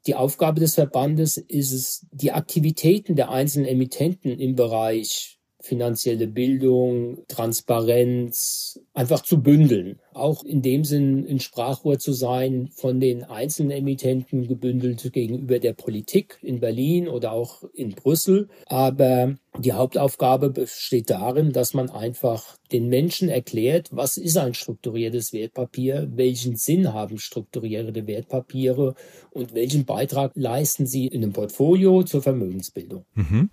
Die 0.06 0.16
Aufgabe 0.16 0.60
des 0.60 0.76
Verbandes 0.76 1.38
ist 1.38 1.72
es, 1.72 2.08
die 2.12 2.34
Aktivitäten 2.34 3.16
der 3.16 3.30
einzelnen 3.30 3.70
Emittenten 3.70 4.38
im 4.38 4.58
Bereich 4.58 5.40
finanzielle 5.62 6.28
Bildung, 6.28 7.26
Transparenz 7.30 8.82
einfach 8.94 9.22
zu 9.22 9.42
bündeln. 9.42 10.02
Auch 10.15 10.43
in 10.43 10.62
dem 10.62 10.86
Sinn 10.86 11.27
ein 11.29 11.39
Sprachrohr 11.39 12.00
zu 12.00 12.13
sein 12.13 12.69
von 12.74 13.00
den 13.00 13.24
einzelnen 13.24 13.72
Emittenten 13.72 14.48
gebündelt 14.48 15.12
gegenüber 15.12 15.60
der 15.60 15.74
Politik 15.74 16.39
in 16.41 16.60
Berlin 16.60 17.07
oder 17.07 17.34
auch 17.34 17.63
in 17.74 17.91
Brüssel. 17.91 18.48
Aber 18.65 19.36
die 19.60 19.74
Hauptaufgabe 19.74 20.50
besteht 20.50 21.10
darin, 21.10 21.51
dass 21.51 21.74
man 21.74 21.89
einfach 21.89 22.57
den 22.72 22.89
Menschen 22.89 23.29
erklärt, 23.29 23.89
was 23.91 24.17
ist 24.17 24.38
ein 24.38 24.53
strukturiertes 24.53 25.34
Wertpapier, 25.34 26.10
welchen 26.13 26.55
Sinn 26.55 26.93
haben 26.93 27.19
strukturierte 27.19 28.07
Wertpapiere 28.07 28.95
und 29.31 29.53
welchen 29.53 29.86
Beitrag 29.86 30.31
leisten 30.36 30.88
sie 30.88 31.07
in 31.07 31.24
einem 31.24 31.34
Portfolio 31.34 32.03
zur 32.03 32.22
Vermögensbildung. 32.22 33.05
Mhm. 33.13 33.50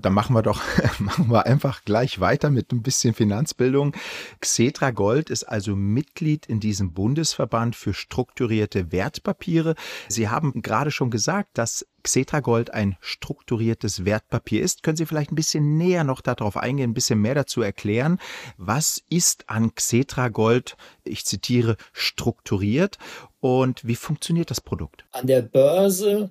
Dann 0.00 0.12
machen 0.12 0.34
wir 0.34 0.42
doch 0.42 0.60
machen 0.98 1.30
wir 1.30 1.46
einfach 1.46 1.84
gleich 1.84 2.20
weiter 2.20 2.50
mit 2.50 2.72
ein 2.72 2.82
bisschen 2.82 3.14
Finanzbildung. 3.14 3.94
Xetra 4.40 4.90
Gold 4.90 5.30
ist 5.30 5.44
also 5.44 5.76
Mitglied 5.98 6.46
in 6.46 6.60
diesem 6.60 6.92
Bundesverband 6.92 7.74
für 7.74 7.92
strukturierte 7.92 8.92
Wertpapiere. 8.92 9.74
Sie 10.08 10.28
haben 10.28 10.62
gerade 10.62 10.92
schon 10.92 11.10
gesagt, 11.10 11.58
dass 11.58 11.84
Xetra 12.04 12.38
Gold 12.38 12.72
ein 12.72 12.96
strukturiertes 13.00 14.04
Wertpapier 14.04 14.62
ist. 14.62 14.84
Können 14.84 14.96
Sie 14.96 15.06
vielleicht 15.06 15.32
ein 15.32 15.34
bisschen 15.34 15.76
näher 15.76 16.04
noch 16.04 16.20
darauf 16.20 16.56
eingehen, 16.56 16.90
ein 16.90 16.94
bisschen 16.94 17.20
mehr 17.20 17.34
dazu 17.34 17.62
erklären? 17.62 18.18
Was 18.56 19.02
ist 19.10 19.50
an 19.50 19.74
Xetra 19.74 20.28
Gold, 20.28 20.76
ich 21.02 21.24
zitiere, 21.24 21.76
strukturiert 21.92 22.98
und 23.40 23.84
wie 23.84 23.96
funktioniert 23.96 24.52
das 24.52 24.60
Produkt? 24.60 25.04
An 25.10 25.26
der 25.26 25.42
Börse 25.42 26.30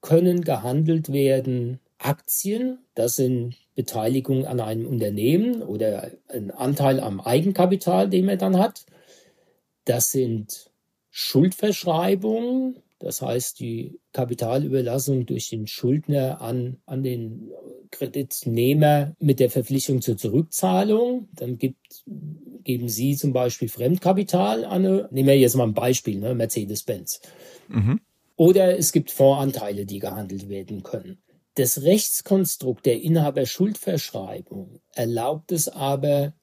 können 0.00 0.40
gehandelt 0.40 1.12
werden 1.12 1.78
Aktien, 1.98 2.78
das 2.94 3.16
sind 3.16 3.54
Beteiligungen 3.74 4.46
an 4.46 4.60
einem 4.60 4.86
Unternehmen 4.86 5.62
oder 5.62 6.10
ein 6.28 6.50
Anteil 6.50 7.00
am 7.00 7.20
Eigenkapital, 7.20 8.08
den 8.08 8.24
man 8.24 8.38
dann 8.38 8.58
hat. 8.58 8.86
Das 9.84 10.10
sind 10.10 10.70
Schuldverschreibungen, 11.10 12.82
das 12.98 13.22
heißt 13.22 13.60
die 13.60 14.00
Kapitalüberlassung 14.12 15.26
durch 15.26 15.50
den 15.50 15.66
Schuldner 15.66 16.40
an, 16.40 16.78
an 16.86 17.02
den 17.02 17.50
Kreditnehmer 17.90 19.14
mit 19.20 19.40
der 19.40 19.50
Verpflichtung 19.50 20.00
zur 20.00 20.16
Zurückzahlung. 20.16 21.28
Dann 21.32 21.58
gibt, 21.58 22.04
geben 22.64 22.88
Sie 22.88 23.16
zum 23.16 23.32
Beispiel 23.32 23.68
Fremdkapital 23.68 24.64
an 24.64 24.86
eine, 24.86 25.08
nehmen 25.12 25.28
wir 25.28 25.38
jetzt 25.38 25.54
mal 25.54 25.64
ein 25.64 25.74
Beispiel, 25.74 26.18
ne, 26.18 26.34
Mercedes-Benz. 26.34 27.20
Mhm. 27.68 28.00
Oder 28.36 28.76
es 28.78 28.90
gibt 28.90 29.10
Fondsanteile, 29.10 29.86
die 29.86 30.00
gehandelt 30.00 30.48
werden 30.48 30.82
können. 30.82 31.18
Das 31.54 31.82
Rechtskonstrukt 31.82 32.84
der 32.84 33.00
Inhaberschuldverschreibung 33.00 34.80
erlaubt 34.92 35.52
es 35.52 35.68
aber 35.68 36.34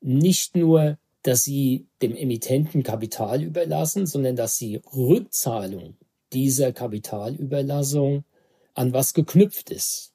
nicht 0.00 0.56
nur 0.56 0.98
dass 1.28 1.44
sie 1.44 1.86
dem 2.00 2.16
Emittenten 2.16 2.82
Kapital 2.82 3.42
überlassen, 3.42 4.06
sondern 4.06 4.34
dass 4.34 4.56
sie 4.56 4.80
Rückzahlung 4.96 5.96
dieser 6.32 6.72
Kapitalüberlassung 6.72 8.24
an 8.74 8.92
was 8.92 9.12
geknüpft 9.12 9.70
ist. 9.70 10.14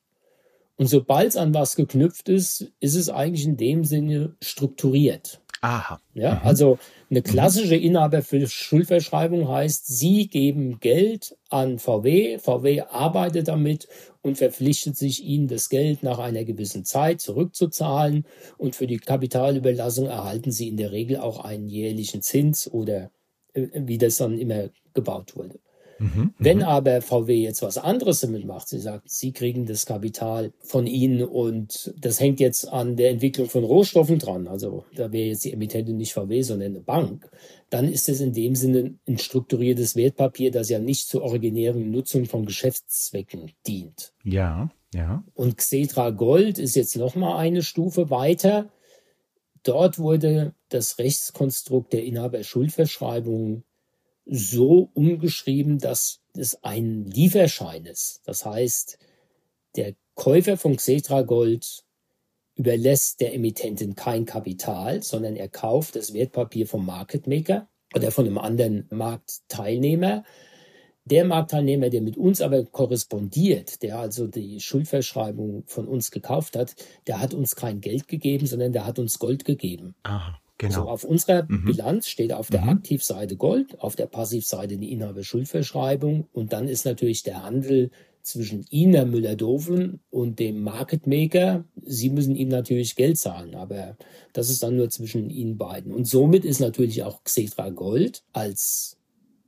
Und 0.76 0.88
sobald 0.88 1.30
es 1.30 1.38
an 1.38 1.54
was 1.54 1.76
geknüpft 1.76 2.30
ist, 2.30 2.72
ist 2.80 2.96
es 2.96 3.10
eigentlich 3.10 3.46
in 3.46 3.58
dem 3.58 3.84
Sinne 3.84 4.36
strukturiert. 4.42 5.40
Aha. 5.62 6.02
Ja, 6.14 6.36
mhm. 6.36 6.42
also 6.44 6.80
eine 7.10 7.20
mhm. 7.20 7.24
klassische 7.24 7.76
Inhaber 7.76 8.22
für 8.22 8.46
Schuldverschreibung 8.48 9.48
heißt, 9.48 9.88
Sie 9.88 10.28
geben 10.28 10.80
Geld 10.80 11.38
an 11.50 11.80
VW, 11.80 12.40
VW 12.40 12.82
arbeitet 12.82 13.48
damit 13.48 13.88
und 14.24 14.38
verpflichtet 14.38 14.98
sich, 14.98 15.24
Ihnen 15.24 15.48
das 15.48 15.70
Geld 15.70 16.02
nach 16.02 16.18
einer 16.18 16.46
gewissen 16.46 16.86
Zeit 16.86 17.22
zurückzuzahlen 17.22 18.26
und 18.58 18.76
für 18.76 18.88
die 18.88 18.98
Kapitalüberlassung 18.98 20.08
erhalten 20.08 20.52
Sie 20.52 20.70
in 20.70 20.78
der 20.78 20.92
Regel 20.92 21.18
auch 21.18 21.44
einen 21.44 21.68
jährlichen 21.68 22.24
Zins 22.24 22.68
oder 22.68 23.12
äh, 23.54 23.68
wie 23.74 24.00
das 24.00 24.18
dann 24.18 24.40
immer 24.40 24.70
gebaut 24.94 25.36
wurde. 25.36 25.60
Mhm, 26.00 26.34
Wenn 26.38 26.58
mhm. 26.58 26.64
aber 26.64 27.02
VW 27.02 27.36
jetzt 27.36 27.62
was 27.62 27.78
anderes 27.78 28.22
damit 28.22 28.46
macht, 28.46 28.68
sie 28.68 28.80
sagt, 28.80 29.10
sie 29.10 29.32
kriegen 29.32 29.66
das 29.66 29.86
Kapital 29.86 30.52
von 30.60 30.88
ihnen 30.88 31.24
und 31.24 31.94
das 31.98 32.20
hängt 32.20 32.40
jetzt 32.40 32.68
an 32.68 32.96
der 32.96 33.12
Entwicklung 33.12 33.50
von 33.50 33.64
Rohstoffen 33.64 34.20
dran, 34.20 34.48
also 34.48 34.86
da 34.96 35.12
wäre 35.12 35.30
jetzt 35.30 35.46
die 35.46 35.54
Emittentin 35.54 35.98
nicht 35.98 36.14
VW, 36.14 36.42
sondern 36.42 36.72
eine 36.72 36.82
Bank, 36.82 37.30
dann 37.70 37.88
ist 37.92 38.10
es 38.10 38.22
in 38.22 38.34
dem 38.34 38.56
Sinne 38.56 38.96
ein 39.08 39.18
strukturiertes 39.18 39.96
Wertpapier, 39.96 40.52
das 40.52 40.70
ja 40.70 40.80
nicht 40.80 41.08
zur 41.08 41.24
originären 41.24 41.92
Nutzung 41.92 42.26
von 42.26 42.46
Geschäftszwecken 42.46 43.52
dient. 43.66 44.14
Ja, 44.24 44.70
ja. 44.94 45.24
Und 45.34 45.58
Xetra 45.58 46.12
Gold 46.12 46.60
ist 46.60 46.76
jetzt 46.76 46.96
nochmal 46.96 47.38
eine 47.38 47.64
Stufe 47.64 48.10
weiter. 48.10 48.70
Dort 49.64 49.98
wurde 49.98 50.54
das 50.70 51.00
Rechtskonstrukt 51.00 51.94
der 51.94 52.04
Inhaber-Schuldverschreibung 52.04 53.64
so 54.26 54.90
umgeschrieben, 54.94 55.80
dass 55.80 56.22
es 56.36 56.64
ein 56.64 57.06
Lieferschein 57.06 57.86
ist. 57.86 58.22
Das 58.26 58.46
heißt, 58.46 58.98
der 59.76 59.96
Käufer 60.16 60.58
von 60.58 60.76
Xetra 60.76 61.24
Gold 61.24 61.84
überlässt 62.56 63.20
der 63.20 63.34
Emittentin 63.34 63.96
kein 63.96 64.26
Kapital, 64.26 65.02
sondern 65.02 65.36
er 65.36 65.50
kauft 65.50 65.96
das 65.96 66.14
Wertpapier 66.14 66.68
vom 66.68 66.86
Market 66.86 67.28
Maker 67.28 67.68
oder 67.96 68.12
von 68.12 68.26
einem 68.26 68.38
anderen 68.38 68.88
Marktteilnehmer. 68.92 70.24
Der 71.06 71.26
Marktteilnehmer, 71.26 71.90
der 71.90 72.02
mit 72.02 72.16
uns 72.16 72.42
aber 72.42 72.64
korrespondiert, 72.64 73.82
der 73.82 74.00
also 74.00 74.28
die 74.28 74.62
Schuldverschreibung 74.62 75.64
von 75.66 75.88
uns 75.88 76.12
gekauft 76.12 76.56
hat, 76.56 76.76
der 77.08 77.20
hat 77.20 77.34
uns 77.34 77.56
kein 77.56 77.82
Geld 77.82 78.08
gegeben, 78.08 78.46
sondern 78.46 78.72
der 78.72 78.86
hat 78.86 79.00
uns 79.00 79.20
Gold 79.20 79.44
gegeben. 79.44 79.96
Aha. 80.04 80.40
Genau. 80.64 80.80
Also 80.80 80.90
auf 80.90 81.04
unserer 81.04 81.44
mhm. 81.44 81.66
Bilanz 81.66 82.08
steht 82.08 82.32
auf 82.32 82.50
der 82.50 82.62
mhm. 82.62 82.70
Aktivseite 82.70 83.36
Gold, 83.36 83.80
auf 83.82 83.98
der 83.98 84.06
Passivseite 84.06 84.78
die 84.78 84.94
Inhaberschuldverschreibung 84.94 86.28
und 86.32 86.54
dann 86.54 86.70
ist 86.70 86.86
natürlich 86.86 87.24
der 87.24 87.44
Handel 87.44 87.92
zwischen 88.22 88.66
Ihnen, 88.70 88.94
Herr 88.94 89.06
Müller-Dovlen, 89.06 90.00
und 90.10 90.40
dem 90.40 90.64
Market 90.64 91.06
Maker. 91.06 91.66
Sie 91.84 92.10
müssen 92.10 92.38
ihm 92.38 92.48
natürlich 92.48 92.96
Geld 92.96 93.18
zahlen, 93.18 93.56
aber 93.56 93.98
das 94.32 94.50
ist 94.50 94.64
dann 94.64 94.78
nur 94.78 94.90
zwischen 94.90 95.30
Ihnen 95.30 95.58
beiden. 95.58 95.92
Und 95.92 96.08
somit 96.08 96.46
ist 96.46 96.62
natürlich 96.62 97.04
auch 97.04 97.26
Xetra 97.26 97.70
Gold 97.70 98.24
als 98.32 98.96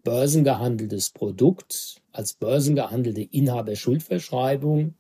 börsengehandeltes 0.04 1.12
Produkt, 1.12 2.02
als 2.12 2.34
börsengehandelte 2.34 3.22
Inhaberschuldverschreibung 3.22 4.96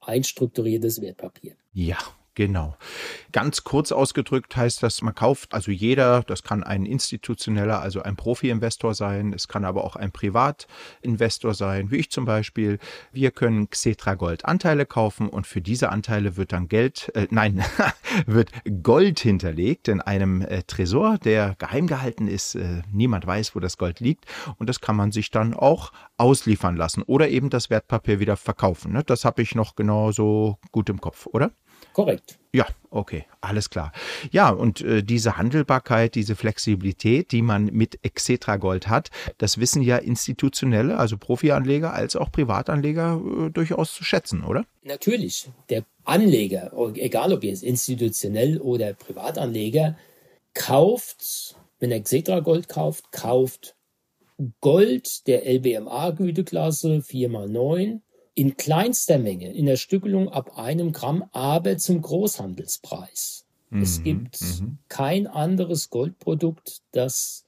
ein 0.00 0.24
strukturiertes 0.24 1.02
Wertpapier. 1.02 1.56
Ja, 1.74 1.98
Genau. 2.38 2.76
Ganz 3.32 3.64
kurz 3.64 3.90
ausgedrückt 3.90 4.56
heißt 4.56 4.84
das, 4.84 5.02
man 5.02 5.12
kauft, 5.12 5.54
also 5.54 5.72
jeder, 5.72 6.22
das 6.22 6.44
kann 6.44 6.62
ein 6.62 6.86
institutioneller, 6.86 7.80
also 7.80 8.00
ein 8.00 8.14
Profi-Investor 8.14 8.94
sein, 8.94 9.32
es 9.32 9.48
kann 9.48 9.64
aber 9.64 9.82
auch 9.82 9.96
ein 9.96 10.12
Privatinvestor 10.12 11.54
sein, 11.54 11.90
wie 11.90 11.96
ich 11.96 12.12
zum 12.12 12.26
Beispiel. 12.26 12.78
Wir 13.10 13.32
können 13.32 13.68
Xetra 13.70 14.14
Gold 14.14 14.44
Anteile 14.44 14.86
kaufen 14.86 15.28
und 15.28 15.48
für 15.48 15.60
diese 15.60 15.88
Anteile 15.88 16.36
wird 16.36 16.52
dann 16.52 16.68
Geld, 16.68 17.10
äh, 17.16 17.26
nein, 17.32 17.64
wird 18.26 18.52
Gold 18.84 19.18
hinterlegt 19.18 19.88
in 19.88 20.00
einem 20.00 20.42
äh, 20.42 20.62
Tresor, 20.62 21.18
der 21.18 21.56
geheim 21.58 21.88
gehalten 21.88 22.28
ist. 22.28 22.54
Äh, 22.54 22.82
niemand 22.92 23.26
weiß, 23.26 23.56
wo 23.56 23.58
das 23.58 23.78
Gold 23.78 23.98
liegt 23.98 24.26
und 24.58 24.68
das 24.68 24.80
kann 24.80 24.94
man 24.94 25.10
sich 25.10 25.32
dann 25.32 25.54
auch 25.54 25.90
ausliefern 26.18 26.76
lassen 26.76 27.02
oder 27.02 27.30
eben 27.30 27.50
das 27.50 27.68
Wertpapier 27.68 28.20
wieder 28.20 28.36
verkaufen. 28.36 28.92
Ne? 28.92 29.02
Das 29.02 29.24
habe 29.24 29.42
ich 29.42 29.56
noch 29.56 29.74
genauso 29.74 30.58
gut 30.70 30.88
im 30.88 31.00
Kopf, 31.00 31.26
oder? 31.26 31.50
Korrekt. 31.98 32.38
Ja, 32.52 32.64
okay, 32.90 33.24
alles 33.40 33.70
klar. 33.70 33.90
Ja, 34.30 34.50
und 34.50 34.82
äh, 34.82 35.02
diese 35.02 35.36
Handelbarkeit, 35.36 36.14
diese 36.14 36.36
Flexibilität, 36.36 37.32
die 37.32 37.42
man 37.42 37.64
mit 37.64 37.98
Exetra 38.02 38.54
Gold 38.54 38.86
hat, 38.86 39.10
das 39.38 39.58
wissen 39.58 39.82
ja 39.82 39.96
institutionelle, 39.96 40.96
also 40.96 41.18
Profianleger 41.18 41.92
als 41.92 42.14
auch 42.14 42.30
Privatanleger 42.30 43.20
äh, 43.20 43.50
durchaus 43.50 43.94
zu 43.94 44.04
schätzen, 44.04 44.44
oder? 44.44 44.64
Natürlich. 44.84 45.50
Der 45.70 45.84
Anleger, 46.04 46.70
egal 46.94 47.32
ob 47.32 47.42
jetzt 47.42 47.64
institutionell 47.64 48.60
oder 48.60 48.94
Privatanleger, 48.94 49.98
kauft, 50.54 51.56
wenn 51.80 51.90
er 51.90 52.00
Xetra 52.00 52.38
Gold 52.38 52.68
kauft, 52.68 53.10
kauft 53.10 53.74
Gold 54.60 55.26
der 55.26 55.44
LBMA-Güteklasse 55.52 57.00
4x9 57.00 58.02
in 58.38 58.56
kleinster 58.56 59.18
Menge, 59.18 59.52
in 59.52 59.66
der 59.66 59.76
Stückelung 59.76 60.28
ab 60.28 60.56
einem 60.56 60.92
Gramm, 60.92 61.24
aber 61.32 61.76
zum 61.76 62.00
Großhandelspreis. 62.00 63.44
Mhm, 63.70 63.82
es 63.82 64.04
gibt 64.04 64.40
mhm. 64.40 64.78
kein 64.88 65.26
anderes 65.26 65.90
Goldprodukt, 65.90 66.82
das 66.92 67.46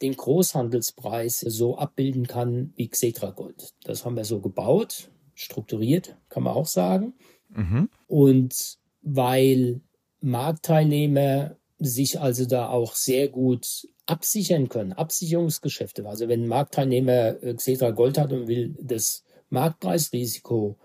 den 0.00 0.16
Großhandelspreis 0.16 1.40
so 1.40 1.76
abbilden 1.76 2.26
kann 2.26 2.72
wie 2.76 2.88
Xetra 2.88 3.30
Gold. 3.32 3.74
Das 3.84 4.06
haben 4.06 4.16
wir 4.16 4.24
so 4.24 4.40
gebaut, 4.40 5.10
strukturiert, 5.34 6.16
kann 6.30 6.44
man 6.44 6.54
auch 6.54 6.66
sagen. 6.66 7.12
Mhm. 7.50 7.90
Und 8.06 8.78
weil 9.02 9.82
Marktteilnehmer 10.22 11.56
sich 11.78 12.20
also 12.20 12.46
da 12.46 12.70
auch 12.70 12.94
sehr 12.94 13.28
gut 13.28 13.86
absichern 14.06 14.70
können, 14.70 14.94
Absicherungsgeschäfte. 14.94 16.08
Also 16.08 16.26
wenn 16.26 16.44
ein 16.44 16.48
Marktteilnehmer 16.48 17.42
äh, 17.42 17.52
Xetra 17.52 17.90
Gold 17.90 18.16
hat 18.16 18.32
und 18.32 18.48
will 18.48 18.74
das 18.80 19.22
Marktpreisrisiko 19.50 20.76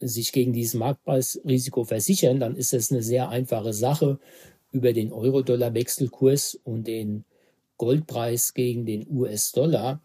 sich 0.00 0.32
gegen 0.32 0.52
dieses 0.52 0.74
Marktpreisrisiko 0.74 1.84
versichern, 1.84 2.40
dann 2.40 2.56
ist 2.56 2.72
das 2.72 2.90
eine 2.90 3.02
sehr 3.02 3.28
einfache 3.28 3.72
Sache 3.72 4.18
über 4.72 4.92
den 4.92 5.12
Euro-Dollar-Wechselkurs 5.12 6.58
und 6.64 6.86
den 6.86 7.24
Goldpreis 7.76 8.54
gegen 8.54 8.86
den 8.86 9.06
US-Dollar, 9.10 10.02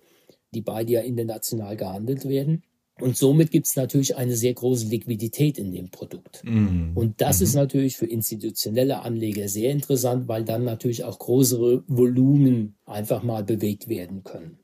die 0.54 0.62
beide 0.62 0.94
ja 0.94 1.02
international 1.02 1.76
gehandelt 1.76 2.28
werden. 2.28 2.64
Und 3.02 3.16
somit 3.16 3.52
gibt 3.52 3.68
es 3.68 3.76
natürlich 3.76 4.18
eine 4.18 4.36
sehr 4.36 4.54
große 4.54 4.88
Liquidität 4.88 5.58
in 5.58 5.72
dem 5.72 5.90
Produkt. 5.90 6.44
Mhm. 6.44 6.92
Und 6.96 7.22
das 7.22 7.40
mhm. 7.40 7.44
ist 7.44 7.56
natürlich 7.56 7.98
für 7.98 8.06
institutionelle 8.06 9.02
Anleger 9.02 9.48
sehr 9.48 9.72
interessant, 9.72 10.28
weil 10.28 10.44
dann 10.44 10.66
natürlich 10.66 11.04
auch 11.04 11.18
größere 11.18 11.84
Volumen 11.88 12.76
einfach 12.86 13.24
mal 13.24 13.44
bewegt 13.44 13.88
werden 13.88 14.24
können. 14.24 14.60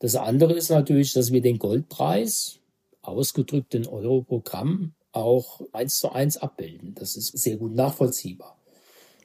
Das 0.00 0.16
andere 0.16 0.54
ist 0.54 0.68
natürlich, 0.68 1.12
dass 1.14 1.32
wir 1.32 1.40
den 1.40 1.58
Goldpreis 1.58 2.60
ausgedrückt 3.02 3.74
in 3.74 3.86
Euro-Programm 3.86 4.92
auch 5.12 5.60
eins 5.72 5.98
zu 5.98 6.12
eins 6.12 6.36
abbilden. 6.36 6.94
Das 6.94 7.16
ist 7.16 7.36
sehr 7.38 7.56
gut 7.56 7.74
nachvollziehbar. 7.74 8.58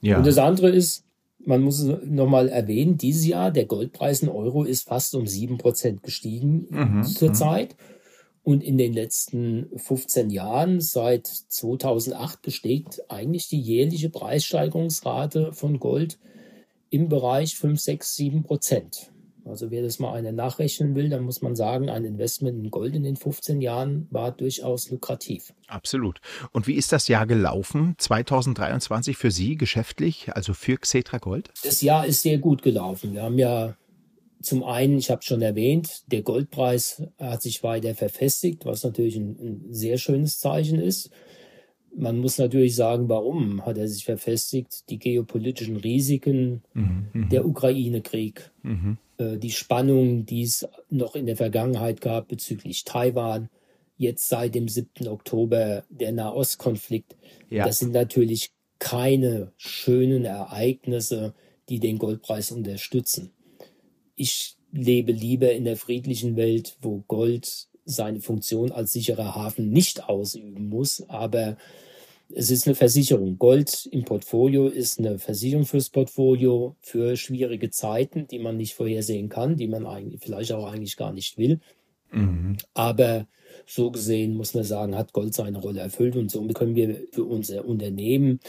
Ja. 0.02 0.18
Und 0.18 0.28
das 0.28 0.38
andere 0.38 0.70
ist, 0.70 1.06
man 1.40 1.62
muss 1.62 1.80
es 1.80 2.00
nochmal 2.06 2.50
erwähnen, 2.50 2.98
dieses 2.98 3.26
Jahr 3.26 3.52
der 3.52 3.66
Goldpreis 3.66 4.22
in 4.22 4.30
Euro 4.30 4.64
ist 4.64 4.88
fast 4.88 5.16
um 5.16 5.28
sieben 5.28 5.58
Prozent 5.58 6.04
gestiegen 6.04 6.68
mhm. 6.70 7.04
zurzeit. 7.04 7.76
Und 8.44 8.62
in 8.62 8.78
den 8.78 8.92
letzten 8.92 9.70
15 9.78 10.30
Jahren, 10.30 10.82
seit 10.82 11.28
2008, 11.28 12.42
besteht 12.42 13.02
eigentlich 13.08 13.48
die 13.48 13.62
jährliche 13.62 14.10
Preissteigerungsrate 14.10 15.54
von 15.54 15.80
Gold 15.80 16.20
im 16.90 17.08
Bereich 17.08 17.56
5, 17.56 17.80
6, 17.80 18.16
7 18.16 18.44
Prozent. 18.44 19.13
Also 19.46 19.72
wer 19.72 19.82
das 19.82 20.00
mal 20.00 20.14
einer 20.14 20.32
nachrechnen 20.32 20.96
will, 20.96 21.10
dann 21.10 21.24
muss 21.24 21.42
man 21.42 21.56
sagen, 21.56 21.90
ein 21.90 22.06
Investment 22.06 22.64
in 22.64 22.72
Gold 22.72 22.96
in 22.96 23.04
den 23.04 23.18
15 23.18 23.62
Jahren 23.62 24.08
war 24.10 24.32
durchaus 24.32 24.90
lukrativ. 24.90 25.54
Absolut. 25.68 26.22
Und 26.52 26.68
wie 26.68 26.76
ist 26.76 26.92
das 26.92 27.08
Jahr 27.08 27.28
gelaufen, 27.28 27.96
2023 27.98 29.18
für 29.18 29.32
Sie 29.32 29.58
geschäftlich, 29.58 30.34
also 30.34 30.54
für 30.54 30.78
Xetra 30.78 31.18
Gold? 31.18 31.52
Das 31.64 31.82
Jahr 31.82 32.06
ist 32.06 32.22
sehr 32.22 32.38
gut 32.38 32.62
gelaufen. 32.62 33.14
Wir 33.14 33.24
haben 33.24 33.38
ja 33.38 33.76
zum 34.42 34.64
einen, 34.64 34.98
ich 34.98 35.10
habe 35.10 35.24
schon 35.24 35.42
erwähnt, 35.42 36.04
der 36.12 36.22
Goldpreis 36.22 37.04
hat 37.18 37.42
sich 37.42 37.64
weiter 37.64 37.96
verfestigt, 37.96 38.66
was 38.66 38.84
natürlich 38.84 39.16
ein, 39.16 39.38
ein 39.40 39.74
sehr 39.74 39.98
schönes 39.98 40.40
Zeichen 40.40 40.80
ist. 40.80 41.10
Man 41.96 42.20
muss 42.20 42.38
natürlich 42.38 42.76
sagen, 42.76 43.08
warum 43.10 43.66
hat 43.66 43.78
er 43.78 43.88
sich 43.88 44.06
verfestigt? 44.06 44.90
Die 44.90 44.98
geopolitischen 44.98 45.78
Risiken, 45.78 46.64
mhm, 46.74 47.08
mhm. 47.14 47.30
der 47.30 47.46
Ukraine-Krieg, 47.46 48.52
mhm. 48.64 48.98
äh, 49.18 49.38
die 49.38 49.52
Spannung, 49.52 50.26
die 50.26 50.44
es 50.44 50.68
noch 50.90 51.16
in 51.16 51.26
der 51.26 51.38
Vergangenheit 51.38 52.02
gab 52.02 52.28
bezüglich 52.28 52.84
Taiwan, 52.84 53.50
jetzt 53.98 54.28
seit 54.28 54.56
dem 54.56 54.68
7. 54.68 55.08
Oktober 55.08 55.84
der 55.90 56.12
Nahostkonflikt. 56.12 57.16
Ja. 57.50 57.66
Das 57.66 57.80
sind 57.80 57.94
natürlich 57.94 58.52
keine 58.80 59.52
schönen 59.58 60.26
Ereignisse, 60.26 61.34
die 61.70 61.80
den 61.80 62.00
Goldpreis 62.00 62.52
unterstützen. 62.52 63.32
Ich 64.16 64.58
lebe 64.72 65.12
lieber 65.12 65.54
in 65.54 65.64
der 65.64 65.78
friedlichen 65.78 66.36
Welt, 66.36 66.78
wo 66.82 67.04
Gold 67.08 67.68
seine 67.86 68.20
Funktion 68.20 68.72
als 68.72 68.92
sicherer 68.92 69.36
Hafen 69.36 69.70
nicht 69.70 70.08
ausüben 70.08 70.70
muss, 70.70 71.04
aber 71.10 71.58
es 72.36 72.50
ist 72.50 72.68
eine 72.68 72.76
Versicherung. 72.76 73.38
Gold 73.38 73.88
im 73.92 74.06
Portfolio 74.06 74.68
ist 74.68 75.00
eine 75.00 75.20
Versicherung 75.20 75.66
fürs 75.66 75.90
Portfolio 75.90 76.76
für 76.82 77.16
schwierige 77.16 77.70
Zeiten, 77.70 78.28
die 78.28 78.40
man 78.40 78.58
nicht 78.58 78.74
vorhersehen 78.74 79.30
kann, 79.30 79.56
die 79.56 79.68
man 79.68 79.86
eigentlich 79.86 80.22
vielleicht 80.22 80.52
auch 80.54 80.66
eigentlich 80.66 80.98
gar 80.98 81.14
nicht 81.14 81.38
will. 81.38 81.60
Mhm. 82.12 82.58
Aber 82.74 83.28
so 83.66 83.92
gesehen 83.92 84.36
muss 84.36 84.54
man 84.54 84.64
sagen, 84.64 84.96
hat 84.96 85.14
Gold 85.14 85.34
seine 85.34 85.60
Rolle 85.60 85.82
erfüllt 85.82 86.16
und 86.16 86.32
somit 86.32 86.56
können 86.56 86.76
wir 86.76 87.02
für 87.12 87.24
unser 87.24 87.66
Unternehmen 87.66 88.40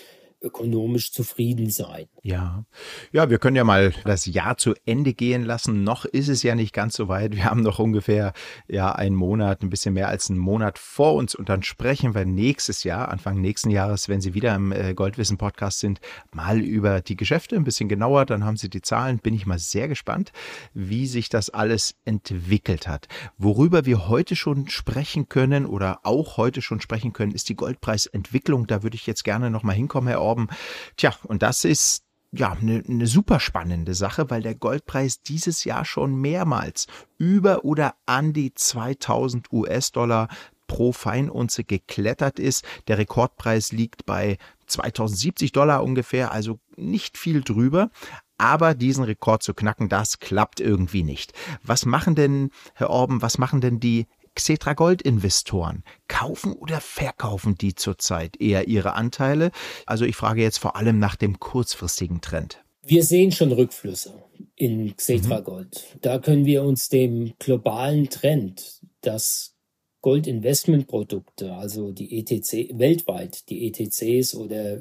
ökonomisch 0.44 1.12
zufrieden 1.12 1.70
sein. 1.70 2.06
Ja, 2.22 2.64
ja, 3.12 3.30
wir 3.30 3.38
können 3.38 3.56
ja 3.56 3.64
mal 3.64 3.92
das 4.04 4.26
Jahr 4.26 4.56
zu 4.56 4.74
Ende 4.86 5.14
gehen 5.14 5.44
lassen. 5.44 5.84
Noch 5.84 6.04
ist 6.04 6.28
es 6.28 6.42
ja 6.42 6.54
nicht 6.54 6.72
ganz 6.72 6.94
so 6.94 7.08
weit. 7.08 7.34
Wir 7.34 7.46
haben 7.46 7.62
noch 7.62 7.78
ungefähr 7.78 8.32
ja 8.68 8.92
einen 8.92 9.16
Monat, 9.16 9.62
ein 9.62 9.70
bisschen 9.70 9.94
mehr 9.94 10.08
als 10.08 10.30
einen 10.30 10.38
Monat 10.38 10.78
vor 10.78 11.14
uns 11.14 11.34
und 11.34 11.48
dann 11.48 11.62
sprechen 11.62 12.14
wir 12.14 12.24
nächstes 12.24 12.84
Jahr, 12.84 13.08
Anfang 13.08 13.40
nächsten 13.40 13.70
Jahres, 13.70 14.08
wenn 14.08 14.20
Sie 14.20 14.34
wieder 14.34 14.54
im 14.54 14.72
äh, 14.72 14.94
Goldwissen 14.94 15.38
Podcast 15.38 15.80
sind, 15.80 16.00
mal 16.32 16.60
über 16.60 17.00
die 17.00 17.16
Geschäfte 17.16 17.56
ein 17.56 17.64
bisschen 17.64 17.88
genauer. 17.88 18.26
Dann 18.26 18.44
haben 18.44 18.56
Sie 18.56 18.68
die 18.68 18.82
Zahlen. 18.82 19.18
Bin 19.18 19.34
ich 19.34 19.46
mal 19.46 19.58
sehr 19.58 19.88
gespannt, 19.88 20.32
wie 20.74 21.06
sich 21.06 21.28
das 21.28 21.50
alles 21.50 21.94
entwickelt 22.04 22.86
hat. 22.86 23.08
Worüber 23.38 23.86
wir 23.86 24.08
heute 24.08 24.36
schon 24.36 24.68
sprechen 24.68 25.28
können 25.28 25.66
oder 25.66 26.00
auch 26.02 26.36
heute 26.36 26.62
schon 26.62 26.80
sprechen 26.80 27.12
können, 27.12 27.32
ist 27.32 27.48
die 27.48 27.56
Goldpreisentwicklung. 27.56 28.66
Da 28.66 28.82
würde 28.82 28.96
ich 28.96 29.06
jetzt 29.06 29.24
gerne 29.24 29.50
noch 29.50 29.62
mal 29.62 29.72
hinkommen, 29.72 30.08
Herr 30.08 30.20
Orb 30.20 30.33
gestorben. 30.34 30.48
Tja, 30.96 31.14
und 31.24 31.42
das 31.42 31.64
ist 31.64 32.02
ja, 32.32 32.56
eine, 32.60 32.82
eine 32.88 33.06
super 33.06 33.38
spannende 33.38 33.94
Sache, 33.94 34.28
weil 34.28 34.42
der 34.42 34.56
Goldpreis 34.56 35.22
dieses 35.22 35.62
Jahr 35.62 35.84
schon 35.84 36.16
mehrmals 36.16 36.88
über 37.16 37.64
oder 37.64 37.94
an 38.06 38.32
die 38.32 38.52
2000 38.52 39.52
US-Dollar 39.52 40.28
pro 40.66 40.90
Feinunze 40.90 41.62
geklettert 41.62 42.40
ist. 42.40 42.64
Der 42.88 42.98
Rekordpreis 42.98 43.70
liegt 43.70 44.04
bei 44.04 44.38
2070 44.66 45.52
Dollar 45.52 45.84
ungefähr, 45.84 46.32
also 46.32 46.58
nicht 46.76 47.18
viel 47.18 47.42
drüber. 47.42 47.90
Aber 48.36 48.74
diesen 48.74 49.04
Rekord 49.04 49.44
zu 49.44 49.54
knacken, 49.54 49.88
das 49.88 50.18
klappt 50.18 50.58
irgendwie 50.58 51.04
nicht. 51.04 51.34
Was 51.62 51.86
machen 51.86 52.16
denn, 52.16 52.50
Herr 52.74 52.90
Orben, 52.90 53.22
was 53.22 53.38
machen 53.38 53.60
denn 53.60 53.78
die 53.78 54.08
Xetra 54.34 54.74
Gold 54.74 55.02
Investoren 55.02 55.84
kaufen 56.08 56.52
oder 56.52 56.80
verkaufen 56.80 57.56
die 57.56 57.74
zurzeit 57.74 58.40
eher 58.40 58.68
ihre 58.68 58.94
Anteile? 58.94 59.50
Also 59.86 60.04
ich 60.04 60.16
frage 60.16 60.42
jetzt 60.42 60.58
vor 60.58 60.76
allem 60.76 60.98
nach 60.98 61.16
dem 61.16 61.38
kurzfristigen 61.38 62.20
Trend. 62.20 62.64
Wir 62.82 63.02
sehen 63.04 63.32
schon 63.32 63.52
Rückflüsse 63.52 64.24
in 64.56 64.96
Xetra 64.96 65.40
mhm. 65.40 65.44
Gold. 65.44 65.84
Da 66.00 66.18
können 66.18 66.44
wir 66.44 66.62
uns 66.62 66.88
dem 66.88 67.34
globalen 67.38 68.10
Trend, 68.10 68.80
dass 69.00 69.54
Goldinvestmentprodukte, 70.02 71.54
also 71.54 71.92
die 71.92 72.18
ETC 72.18 72.78
weltweit, 72.78 73.48
die 73.48 73.66
ETCs 73.66 74.34
oder 74.34 74.78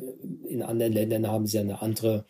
in 0.49 0.61
anderen 0.61 0.91
Ländern 0.91 1.27
haben 1.27 1.47
sie 1.47 1.59
eine 1.59 1.81
andere 1.81 2.25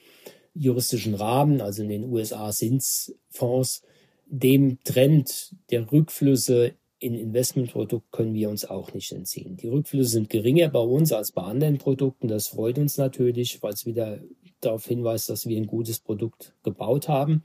juristischen 0.53 1.15
Rahmen, 1.15 1.59
also 1.59 1.81
in 1.81 1.89
den 1.89 2.03
USA 2.03 2.51
sind 2.51 2.83
es 2.83 3.15
Fonds, 3.31 3.81
dem 4.27 4.77
Trend 4.83 5.55
der 5.71 5.91
Rückflüsse 5.91 6.75
in 7.03 7.15
Investmentprodukt 7.15 8.11
können 8.13 8.33
wir 8.33 8.49
uns 8.49 8.63
auch 8.63 8.93
nicht 8.93 9.11
entziehen. 9.11 9.57
Die 9.57 9.67
Rückflüsse 9.67 10.11
sind 10.11 10.29
geringer 10.29 10.69
bei 10.69 10.79
uns 10.79 11.11
als 11.11 11.33
bei 11.33 11.41
anderen 11.41 11.77
Produkten. 11.77 12.29
Das 12.29 12.47
freut 12.47 12.77
uns 12.77 12.97
natürlich, 12.97 13.61
weil 13.61 13.73
es 13.73 13.85
wieder 13.85 14.21
darauf 14.61 14.85
hinweist, 14.85 15.29
dass 15.29 15.45
wir 15.45 15.57
ein 15.57 15.67
gutes 15.67 15.99
Produkt 15.99 16.55
gebaut 16.63 17.09
haben. 17.09 17.43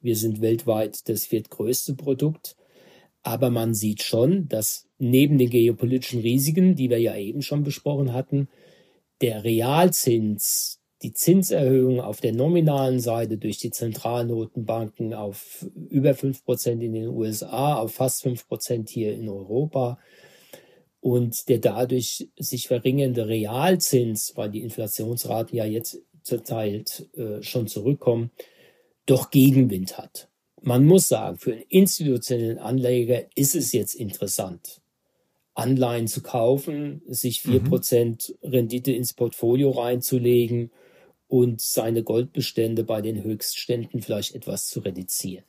Wir 0.00 0.16
sind 0.16 0.40
weltweit 0.40 1.08
das 1.08 1.24
viertgrößte 1.24 1.94
Produkt. 1.94 2.56
Aber 3.22 3.50
man 3.50 3.74
sieht 3.74 4.02
schon, 4.02 4.48
dass 4.48 4.88
neben 4.98 5.38
den 5.38 5.50
geopolitischen 5.50 6.20
Risiken, 6.20 6.74
die 6.74 6.90
wir 6.90 6.98
ja 6.98 7.16
eben 7.16 7.42
schon 7.42 7.62
besprochen 7.62 8.12
hatten, 8.12 8.48
der 9.20 9.44
Realzins 9.44 10.80
die 11.02 11.12
Zinserhöhung 11.12 12.00
auf 12.00 12.20
der 12.20 12.32
nominalen 12.32 13.00
Seite 13.00 13.36
durch 13.36 13.58
die 13.58 13.70
Zentralnotenbanken 13.70 15.12
auf 15.12 15.66
über 15.90 16.14
fünf 16.14 16.44
Prozent 16.44 16.82
in 16.82 16.94
den 16.94 17.08
USA, 17.08 17.76
auf 17.76 17.94
fast 17.94 18.22
fünf 18.22 18.48
Prozent 18.48 18.88
hier 18.88 19.12
in 19.12 19.28
Europa 19.28 19.98
und 21.00 21.48
der 21.48 21.58
dadurch 21.58 22.28
sich 22.38 22.68
verringernde 22.68 23.28
Realzins, 23.28 24.32
weil 24.36 24.50
die 24.50 24.62
Inflationsraten 24.62 25.56
ja 25.56 25.66
jetzt 25.66 26.00
zurzeit 26.22 27.06
äh, 27.16 27.42
schon 27.42 27.68
zurückkommen, 27.68 28.30
doch 29.04 29.30
Gegenwind 29.30 29.98
hat. 29.98 30.28
Man 30.62 30.84
muss 30.84 31.08
sagen, 31.08 31.36
für 31.36 31.52
einen 31.52 31.62
institutionellen 31.68 32.58
Anleger 32.58 33.26
ist 33.36 33.54
es 33.54 33.72
jetzt 33.72 33.94
interessant, 33.94 34.80
Anleihen 35.54 36.08
zu 36.08 36.22
kaufen, 36.22 37.02
sich 37.06 37.42
vier 37.42 37.60
mhm. 37.60 37.68
Prozent 37.68 38.34
Rendite 38.42 38.92
ins 38.92 39.12
Portfolio 39.12 39.70
reinzulegen 39.70 40.70
und 41.28 41.60
seine 41.60 42.02
Goldbestände 42.02 42.82
bei 42.84 43.02
den 43.02 43.22
Höchstständen 43.22 44.00
vielleicht 44.02 44.34
etwas 44.34 44.66
zu 44.68 44.80
reduzieren. 44.80 45.44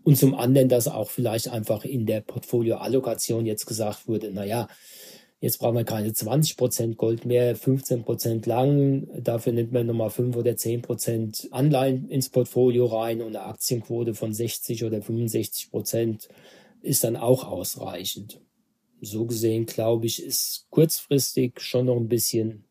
Und 0.03 0.17
zum 0.17 0.35
anderen, 0.35 0.67
dass 0.67 0.87
auch 0.87 1.09
vielleicht 1.09 1.47
einfach 1.49 1.85
in 1.85 2.05
der 2.05 2.21
Portfolioallokation 2.21 3.45
jetzt 3.45 3.65
gesagt 3.65 4.07
wurde, 4.07 4.29
na 4.33 4.43
ja, 4.43 4.67
Jetzt 5.41 5.59
brauchen 5.59 5.75
wir 5.75 5.85
keine 5.85 6.11
20 6.11 6.57
Prozent 6.57 6.97
Gold 6.97 7.25
mehr, 7.25 7.55
15 7.55 8.03
Prozent 8.03 8.45
lang. 8.45 9.07
Dafür 9.23 9.53
nimmt 9.53 9.71
man 9.71 9.85
nochmal 9.85 10.09
5 10.09 10.35
oder 10.35 10.57
10 10.57 10.81
Prozent 10.81 11.47
Anleihen 11.51 12.09
ins 12.09 12.27
Portfolio 12.27 12.87
rein 12.87 13.21
und 13.21 13.37
eine 13.37 13.45
Aktienquote 13.45 14.15
von 14.15 14.33
60 14.33 14.83
oder 14.83 15.01
65 15.01 15.71
Prozent 15.71 16.27
ist 16.81 17.05
dann 17.05 17.15
auch 17.15 17.45
ausreichend. 17.45 18.41
So 19.01 19.25
gesehen, 19.25 19.65
glaube 19.65 20.07
ich, 20.07 20.21
ist 20.21 20.67
kurzfristig 20.69 21.61
schon 21.61 21.85
noch 21.85 21.97
ein 21.97 22.09
bisschen 22.09 22.65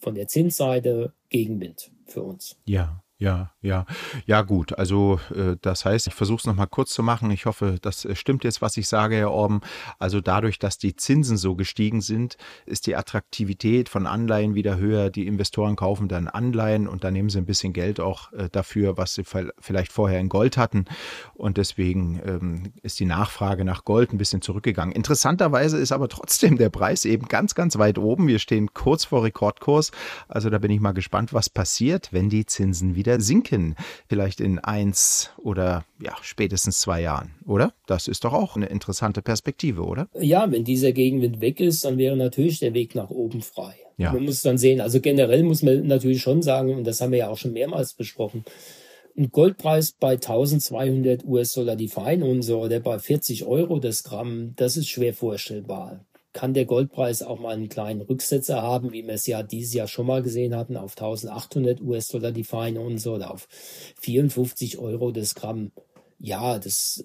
von 0.00 0.14
der 0.14 0.28
Zinsseite 0.28 1.12
Gegenwind 1.28 1.90
für 2.06 2.22
uns. 2.22 2.56
Ja, 2.64 3.03
ja, 3.18 3.52
ja, 3.60 3.86
ja 4.26 4.42
gut. 4.42 4.76
Also 4.76 5.20
äh, 5.34 5.56
das 5.62 5.84
heißt, 5.84 6.08
ich 6.08 6.14
versuche 6.14 6.40
es 6.40 6.46
nochmal 6.46 6.66
kurz 6.66 6.90
zu 6.90 7.04
machen. 7.04 7.30
Ich 7.30 7.46
hoffe, 7.46 7.78
das 7.80 8.04
äh, 8.04 8.16
stimmt 8.16 8.42
jetzt, 8.42 8.60
was 8.60 8.76
ich 8.76 8.88
sage, 8.88 9.14
Herr 9.14 9.30
Orben. 9.30 9.60
Also 10.00 10.20
dadurch, 10.20 10.58
dass 10.58 10.78
die 10.78 10.96
Zinsen 10.96 11.36
so 11.36 11.54
gestiegen 11.54 12.00
sind, 12.00 12.36
ist 12.66 12.88
die 12.88 12.96
Attraktivität 12.96 13.88
von 13.88 14.08
Anleihen 14.08 14.56
wieder 14.56 14.78
höher. 14.78 15.10
Die 15.10 15.28
Investoren 15.28 15.76
kaufen 15.76 16.08
dann 16.08 16.26
Anleihen 16.26 16.88
und 16.88 17.04
dann 17.04 17.12
nehmen 17.12 17.30
sie 17.30 17.38
ein 17.38 17.46
bisschen 17.46 17.72
Geld 17.72 18.00
auch 18.00 18.32
äh, 18.32 18.48
dafür, 18.50 18.96
was 18.96 19.14
sie 19.14 19.22
vielleicht 19.24 19.92
vorher 19.92 20.18
in 20.18 20.28
Gold 20.28 20.56
hatten. 20.56 20.84
Und 21.34 21.56
deswegen 21.56 22.20
ähm, 22.26 22.72
ist 22.82 22.98
die 22.98 23.06
Nachfrage 23.06 23.64
nach 23.64 23.84
Gold 23.84 24.12
ein 24.12 24.18
bisschen 24.18 24.42
zurückgegangen. 24.42 24.92
Interessanterweise 24.92 25.78
ist 25.78 25.92
aber 25.92 26.08
trotzdem 26.08 26.58
der 26.58 26.68
Preis 26.68 27.04
eben 27.04 27.28
ganz, 27.28 27.54
ganz 27.54 27.78
weit 27.78 27.96
oben. 27.96 28.26
Wir 28.26 28.40
stehen 28.40 28.74
kurz 28.74 29.04
vor 29.04 29.22
Rekordkurs. 29.22 29.92
Also 30.26 30.50
da 30.50 30.58
bin 30.58 30.72
ich 30.72 30.80
mal 30.80 30.92
gespannt, 30.92 31.32
was 31.32 31.48
passiert, 31.48 32.12
wenn 32.12 32.28
die 32.28 32.44
Zinsen 32.44 32.96
wieder 32.96 33.03
sinken, 33.20 33.76
vielleicht 34.08 34.40
in 34.40 34.58
eins 34.58 35.30
oder 35.38 35.84
ja, 36.00 36.14
spätestens 36.22 36.80
zwei 36.80 37.00
Jahren, 37.00 37.34
oder? 37.46 37.72
Das 37.86 38.08
ist 38.08 38.24
doch 38.24 38.32
auch 38.32 38.56
eine 38.56 38.66
interessante 38.66 39.22
Perspektive, 39.22 39.82
oder? 39.82 40.08
Ja, 40.18 40.50
wenn 40.50 40.64
dieser 40.64 40.92
Gegenwind 40.92 41.40
weg 41.40 41.60
ist, 41.60 41.84
dann 41.84 41.98
wäre 41.98 42.16
natürlich 42.16 42.58
der 42.58 42.74
Weg 42.74 42.94
nach 42.94 43.10
oben 43.10 43.42
frei. 43.42 43.74
Ja. 43.96 44.12
Man 44.12 44.24
muss 44.24 44.42
dann 44.42 44.58
sehen, 44.58 44.80
also 44.80 45.00
generell 45.00 45.42
muss 45.42 45.62
man 45.62 45.86
natürlich 45.86 46.22
schon 46.22 46.42
sagen, 46.42 46.74
und 46.74 46.84
das 46.84 47.00
haben 47.00 47.12
wir 47.12 47.18
ja 47.18 47.28
auch 47.28 47.38
schon 47.38 47.52
mehrmals 47.52 47.94
besprochen, 47.94 48.44
ein 49.16 49.30
Goldpreis 49.30 49.92
bei 49.92 50.14
1200 50.14 51.24
US-Dollar 51.24 51.76
die 51.76 51.88
Feinunze 51.88 52.56
oder 52.56 52.80
bei 52.80 52.98
40 52.98 53.44
Euro 53.44 53.78
das 53.78 54.02
Gramm, 54.02 54.54
das 54.56 54.76
ist 54.76 54.88
schwer 54.88 55.14
vorstellbar 55.14 56.04
kann 56.34 56.52
der 56.52 56.66
Goldpreis 56.66 57.22
auch 57.22 57.40
mal 57.40 57.54
einen 57.54 57.70
kleinen 57.70 58.02
Rücksetzer 58.02 58.60
haben, 58.60 58.92
wie 58.92 59.06
wir 59.06 59.14
es 59.14 59.26
ja 59.26 59.42
dieses 59.42 59.72
Jahr 59.72 59.88
schon 59.88 60.06
mal 60.06 60.20
gesehen 60.20 60.54
hatten, 60.54 60.76
auf 60.76 60.92
1800 60.92 61.80
US-Dollar 61.80 62.32
die 62.32 62.44
Feine 62.44 62.80
und 62.80 62.98
so 62.98 63.14
oder 63.14 63.30
auf 63.30 63.48
54 64.00 64.78
Euro 64.78 65.12
das 65.12 65.34
Gramm. 65.34 65.70
Ja, 66.18 66.58
das 66.58 67.04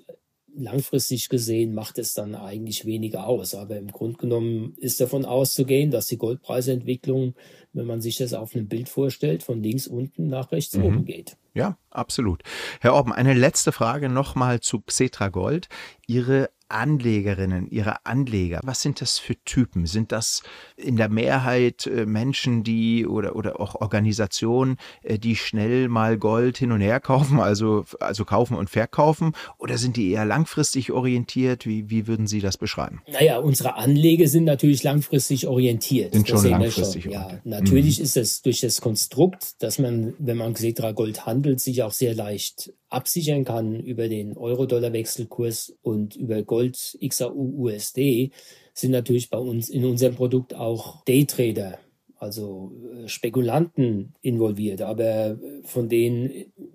langfristig 0.56 1.30
gesehen 1.30 1.74
macht 1.74 2.00
es 2.00 2.14
dann 2.14 2.36
eigentlich 2.36 2.86
weniger 2.86 3.28
aus. 3.28 3.56
Aber 3.56 3.78
im 3.78 3.92
Grunde 3.92 4.18
genommen 4.18 4.74
ist 4.78 5.00
davon 5.00 5.26
auszugehen, 5.26 5.92
dass 5.92 6.08
die 6.08 6.18
Goldpreisentwicklung, 6.18 7.36
wenn 7.74 7.86
man 7.86 8.02
sich 8.02 8.18
das 8.18 8.34
auf 8.34 8.56
einem 8.56 8.68
Bild 8.68 8.90
vorstellt, 8.90 9.44
von 9.44 9.62
links 9.62 9.88
unten 9.88 10.28
nach 10.28 10.52
rechts 10.52 10.76
mhm. 10.76 10.84
oben 10.84 11.06
geht. 11.06 11.38
Ja, 11.54 11.78
absolut. 11.92 12.42
Herr 12.80 12.94
Orben, 12.94 13.14
eine 13.14 13.34
letzte 13.34 13.72
Frage 13.72 14.10
nochmal 14.10 14.60
zu 14.60 14.82
Xetra 14.82 15.30
Gold. 15.30 15.70
Ihre 16.08 16.50
Anlegerinnen, 16.70 17.70
ihre 17.70 18.06
Anleger, 18.06 18.60
was 18.64 18.82
sind 18.82 19.02
das 19.02 19.20
für 19.20 19.36
Typen? 19.44 19.86
Sind 19.86 20.12
das 20.12 20.44
in 20.78 20.96
der 20.96 21.10
Mehrheit 21.10 21.88
äh, 21.88 22.06
Menschen, 22.06 22.64
die 22.64 23.06
oder, 23.06 23.36
oder 23.36 23.60
auch 23.60 23.76
Organisationen, 23.76 24.78
äh, 25.04 25.20
die 25.20 25.36
schnell 25.36 25.90
mal 25.90 26.18
Gold 26.18 26.58
hin 26.58 26.72
und 26.72 26.82
her 26.82 27.00
kaufen, 27.00 27.40
also, 27.40 27.86
also 28.00 28.26
kaufen 28.26 28.56
und 28.56 28.70
verkaufen? 28.70 29.34
Oder 29.58 29.78
sind 29.78 29.98
die 29.98 30.12
eher 30.12 30.26
langfristig 30.26 30.92
orientiert? 30.92 31.66
Wie, 31.66 31.90
wie 31.90 32.08
würden 32.08 32.28
Sie 32.28 32.40
das 32.40 32.58
beschreiben? 32.58 33.02
Naja, 33.12 33.40
unsere 33.40 33.76
Anleger 33.76 34.28
sind 34.28 34.46
natürlich 34.46 34.84
langfristig 34.84 35.48
orientiert. 35.48 36.14
Sind 36.14 36.28
schon 36.28 36.46
langfristig 36.46 37.04
schon. 37.04 37.14
Ja, 37.14 37.40
natürlich 37.44 37.98
mhm. 37.98 38.06
ist 38.06 38.18
es 38.18 38.42
durch 38.42 38.62
das 38.62 38.82
Konstrukt, 38.82 39.62
dass 39.64 39.80
man, 39.80 40.14
wenn 40.20 40.38
man 40.38 40.54
Xetra 40.54 40.92
Gold 40.92 41.26
handelt, 41.26 41.60
sich 41.60 41.84
auch 41.84 41.94
sehr 41.94 42.14
leicht 42.14 42.72
absichern 42.90 43.46
kann 43.46 43.80
über 43.80 44.10
den 44.10 44.36
Euro-Dollar-Wechselkurs 44.36 45.76
und 45.82 46.16
über 46.16 46.42
Gold 46.44 46.59
XAU 46.68 47.54
USD, 47.58 48.32
sind 48.74 48.92
natürlich 48.92 49.30
bei 49.30 49.38
uns 49.38 49.70
in 49.70 49.86
unserem 49.86 50.16
Produkt 50.16 50.54
auch 50.54 51.04
Daytrader, 51.06 51.80
also 52.18 52.72
äh, 52.96 53.08
Spekulanten 53.08 54.14
involviert. 54.22 54.82
Aber 54.82 55.38
von 55.64 55.90
denen 55.90 56.30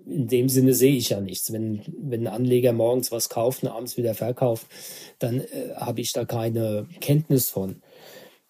in 0.05 0.27
dem 0.27 0.49
Sinne 0.49 0.73
sehe 0.73 0.95
ich 0.95 1.09
ja 1.09 1.21
nichts. 1.21 1.51
Wenn, 1.51 1.81
wenn 1.97 2.27
ein 2.27 2.33
Anleger 2.33 2.73
morgens 2.73 3.11
was 3.11 3.29
kauft 3.29 3.63
und 3.63 3.69
abends 3.69 3.97
wieder 3.97 4.13
verkauft, 4.13 4.67
dann 5.19 5.41
äh, 5.41 5.73
habe 5.75 6.01
ich 6.01 6.11
da 6.13 6.25
keine 6.25 6.87
Kenntnis 7.01 7.49
von. 7.49 7.81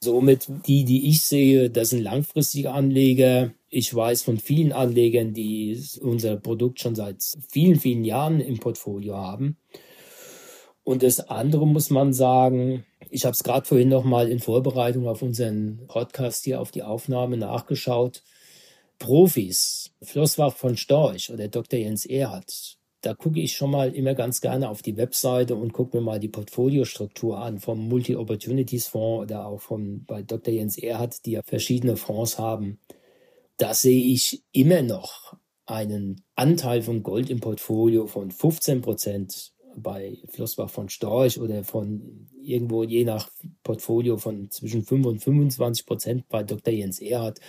Somit 0.02 0.48
die, 0.68 0.84
die 0.84 1.10
ich 1.10 1.22
sehe, 1.22 1.70
das 1.70 1.90
sind 1.90 2.04
langfristige 2.04 2.72
Anleger. 2.72 3.54
Ich 3.70 3.94
weiß 3.94 4.24
von 4.24 4.38
vielen 4.38 4.72
Anlegern, 4.72 5.34
die 5.34 5.82
unser 6.02 6.36
Produkt 6.38 6.80
schon 6.80 6.96
seit 6.96 7.24
vielen, 7.50 7.80
vielen 7.80 8.04
Jahren 8.04 8.40
im 8.40 8.60
Portfolio 8.60 9.16
haben. 9.16 9.58
Und 10.86 11.02
das 11.02 11.20
andere 11.20 11.66
muss 11.66 11.90
man 11.90 12.14
sagen, 12.14 12.86
ich 13.10 13.26
habe 13.26 13.34
es 13.34 13.44
gerade 13.44 13.66
vorhin 13.66 13.90
noch 13.90 14.04
mal 14.04 14.30
in 14.30 14.40
Vorbereitung 14.40 15.08
auf 15.08 15.24
unseren 15.24 15.82
Podcast 15.88 16.44
hier 16.44 16.62
auf 16.62 16.70
die 16.70 16.84
Aufnahme 16.84 17.38
nachgeschaut. 17.38 18.22
Profis, 19.00 19.92
Flosswach 20.04 20.56
von 20.56 20.78
Storch 20.78 21.32
oder 21.32 21.48
Dr. 21.48 21.80
Jens 21.80 22.06
Erhardt, 22.06 22.78
da 23.02 23.16
gucke 23.16 23.40
ich 23.40 23.58
schon 23.58 23.72
mal 23.72 23.94
immer 23.96 24.14
ganz 24.14 24.42
gerne 24.42 24.70
auf 24.70 24.84
die 24.84 24.96
Webseite 24.96 25.56
und 25.56 25.74
gucke 25.74 25.98
mir 25.98 26.04
mal 26.04 26.20
die 26.20 26.30
Portfoliostruktur 26.30 27.40
an 27.40 27.60
vom 27.60 27.88
Multi-Opportunities 27.90 28.88
Fonds 28.88 29.24
oder 29.24 29.48
auch 29.48 29.62
vom, 29.62 30.06
bei 30.06 30.22
Dr. 30.22 30.54
Jens 30.54 30.78
Erhardt, 30.78 31.26
die 31.26 31.32
ja 31.32 31.42
verschiedene 31.44 31.98
Fonds 31.98 32.38
haben. 32.38 32.80
Da 33.58 33.74
sehe 33.74 34.04
ich 34.06 34.44
immer 34.52 34.84
noch 34.84 35.36
einen 35.66 36.22
Anteil 36.36 36.84
von 36.84 37.02
Gold 37.02 37.32
im 37.32 37.40
Portfolio 37.40 38.06
von 38.06 38.30
15 38.30 38.82
Prozent 38.82 39.55
bei 39.82 40.18
Flossbach 40.30 40.70
von 40.70 40.90
Storch 40.90 41.40
oder 41.40 41.64
von 41.64 42.28
irgendwo 42.42 42.84
je 42.84 43.04
nach 43.04 43.30
Portfolio 43.64 44.18
von 44.18 44.50
zwischen 44.52 44.84
5 44.84 45.06
und 45.06 45.20
25 45.20 45.86
Prozent 45.86 46.30
bei 46.30 46.44
Dr. 46.44 46.74
Jens 46.74 47.00
Erhardt. 47.00 47.40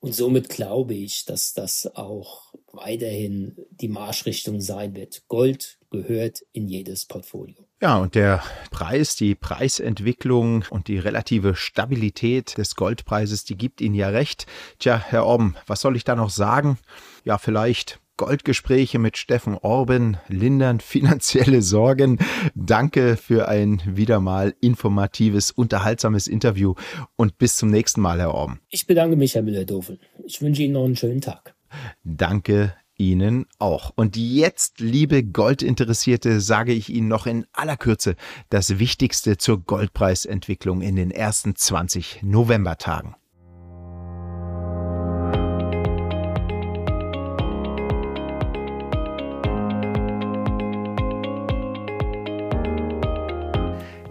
Und 0.00 0.14
somit 0.14 0.48
glaube 0.48 0.94
ich, 0.94 1.24
dass 1.24 1.54
das 1.54 1.90
auch 1.94 2.52
weiterhin 2.72 3.56
die 3.70 3.88
Marschrichtung 3.88 4.60
sein 4.60 4.94
wird. 4.94 5.22
Gold 5.28 5.78
gehört 5.90 6.44
in 6.52 6.68
jedes 6.68 7.06
Portfolio. 7.06 7.66
Ja, 7.80 7.98
und 7.98 8.14
der 8.14 8.42
Preis, 8.70 9.16
die 9.16 9.34
Preisentwicklung 9.34 10.64
und 10.70 10.88
die 10.88 10.98
relative 10.98 11.54
Stabilität 11.54 12.58
des 12.58 12.74
Goldpreises, 12.74 13.44
die 13.44 13.56
gibt 13.56 13.80
Ihnen 13.80 13.94
ja 13.94 14.08
recht. 14.08 14.46
Tja, 14.78 14.98
Herr 14.98 15.24
Orben, 15.24 15.56
was 15.66 15.80
soll 15.80 15.96
ich 15.96 16.04
da 16.04 16.16
noch 16.16 16.30
sagen? 16.30 16.78
Ja, 17.24 17.38
vielleicht 17.38 18.00
Goldgespräche 18.18 18.98
mit 18.98 19.16
Steffen 19.16 19.54
Orben 19.54 20.18
lindern 20.28 20.80
finanzielle 20.98 21.62
Sorgen. 21.62 22.18
Danke 22.54 23.16
für 23.16 23.48
ein 23.48 23.80
wieder 23.86 24.20
mal 24.20 24.54
informatives, 24.60 25.50
unterhaltsames 25.50 26.26
Interview 26.26 26.74
und 27.16 27.38
bis 27.38 27.56
zum 27.56 27.70
nächsten 27.70 28.02
Mal, 28.02 28.18
Herr 28.18 28.34
Orben. 28.34 28.60
Ich 28.68 28.86
bedanke 28.86 29.16
mich, 29.16 29.34
Herr 29.34 29.42
Müller-Dofel. 29.42 29.98
Ich 30.26 30.42
wünsche 30.42 30.62
Ihnen 30.62 30.74
noch 30.74 30.84
einen 30.84 30.96
schönen 30.96 31.22
Tag. 31.22 31.54
Danke 32.04 32.74
Ihnen 32.98 33.46
auch. 33.58 33.92
Und 33.94 34.16
jetzt, 34.16 34.80
liebe 34.80 35.22
Goldinteressierte, 35.22 36.40
sage 36.40 36.72
ich 36.72 36.90
Ihnen 36.90 37.08
noch 37.08 37.26
in 37.26 37.46
aller 37.52 37.76
Kürze 37.76 38.16
das 38.50 38.78
Wichtigste 38.80 39.38
zur 39.38 39.64
Goldpreisentwicklung 39.64 40.82
in 40.82 40.96
den 40.96 41.12
ersten 41.12 41.54
20 41.54 42.22
Novembertagen. 42.22 43.14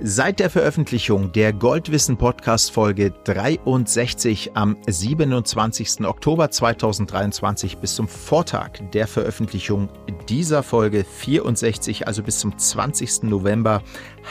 Seit 0.10 0.40
der 0.40 0.50
Veröffentlichung 0.50 1.34
der 1.34 1.52
Goldwissen 1.52 2.16
Podcast 2.16 2.72
Folge 2.72 3.12
63 3.26 4.52
am 4.56 4.78
27. 4.88 6.06
Oktober 6.06 6.50
2023 6.50 7.80
bis 7.80 7.96
zum 7.96 8.08
Vortag 8.08 8.80
der 8.94 9.06
Veröffentlichung 9.06 9.90
dieser 10.30 10.64
Folge 10.64 11.04
64, 11.04 12.08
also 12.08 12.24
bis 12.24 12.40
zum 12.40 12.58
20. 12.58 13.24
November, 13.24 13.84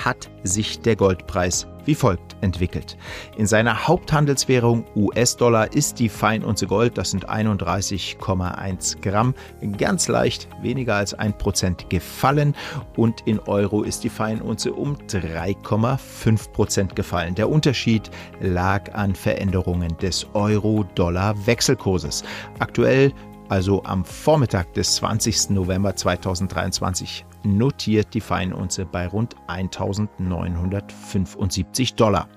hat 0.03 0.31
sich 0.45 0.81
der 0.81 0.97
Goldpreis 0.97 1.67
wie 1.87 1.95
folgt 1.95 2.37
entwickelt. 2.43 2.97
In 3.37 3.47
seiner 3.47 3.87
Haupthandelswährung 3.87 4.85
US-Dollar 4.95 5.73
ist 5.73 5.99
die 5.99 6.09
Feinunze 6.09 6.67
Gold, 6.67 6.99
das 6.99 7.11
sind 7.11 7.29
31,1 7.29 9.01
Gramm, 9.01 9.35
ganz 9.79 10.09
leicht 10.09 10.49
weniger 10.61 10.97
als 10.97 11.19
1% 11.19 11.89
gefallen 11.89 12.55
und 12.97 13.23
in 13.23 13.39
Euro 13.41 13.83
ist 13.83 14.05
die 14.05 14.11
Feinunze 14.11 14.73
um 14.73 14.97
3,5% 15.09 16.95
gefallen. 16.95 17.35
Der 17.35 17.49
Unterschied 17.49 18.11
lag 18.41 18.93
an 18.95 19.15
Veränderungen 19.15 19.97
des 19.99 20.27
Euro-Dollar-Wechselkurses. 20.35 22.25
Aktuell 22.59 23.13
also 23.49 23.83
am 23.85 24.05
Vormittag 24.05 24.73
des 24.75 24.97
20. 24.97 25.51
November 25.51 25.95
2023 25.95 27.25
notiert 27.47 28.15
die 28.15 28.21
Feinunze 28.21 28.85
bei 28.85 29.07
rund 29.07 29.37
1975 29.47 31.95
Dollar. 31.95 32.29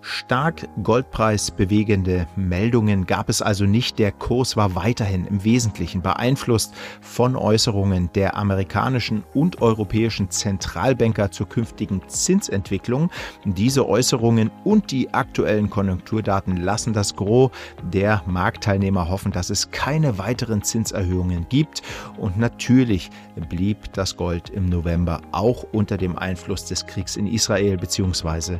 Stark 0.00 0.68
goldpreisbewegende 0.82 2.26
Meldungen 2.36 3.04
gab 3.04 3.28
es 3.28 3.42
also 3.42 3.64
nicht. 3.64 3.98
Der 3.98 4.12
Kurs 4.12 4.56
war 4.56 4.74
weiterhin 4.74 5.26
im 5.26 5.44
Wesentlichen 5.44 6.02
beeinflusst 6.02 6.72
von 7.00 7.36
Äußerungen 7.36 8.10
der 8.14 8.36
amerikanischen 8.36 9.24
und 9.34 9.60
europäischen 9.60 10.30
Zentralbanker 10.30 11.30
zur 11.30 11.48
künftigen 11.48 12.00
Zinsentwicklung. 12.08 13.10
Diese 13.44 13.86
Äußerungen 13.86 14.50
und 14.64 14.92
die 14.92 15.12
aktuellen 15.12 15.68
Konjunkturdaten 15.68 16.56
lassen 16.56 16.92
das 16.92 17.16
Gros 17.16 17.50
der 17.82 18.22
Marktteilnehmer 18.26 19.10
hoffen, 19.10 19.32
dass 19.32 19.50
es 19.50 19.70
keine 19.72 20.16
weiteren 20.16 20.62
Zinserhöhungen 20.62 21.46
gibt. 21.48 21.82
Und 22.16 22.38
natürlich 22.38 23.10
blieb 23.48 23.92
das 23.92 24.16
Gold 24.16 24.37
im 24.50 24.66
November 24.66 25.20
auch 25.32 25.64
unter 25.72 25.96
dem 25.96 26.16
Einfluss 26.16 26.64
des 26.64 26.86
Kriegs 26.86 27.16
in 27.16 27.26
Israel 27.26 27.76
bzw. 27.76 28.58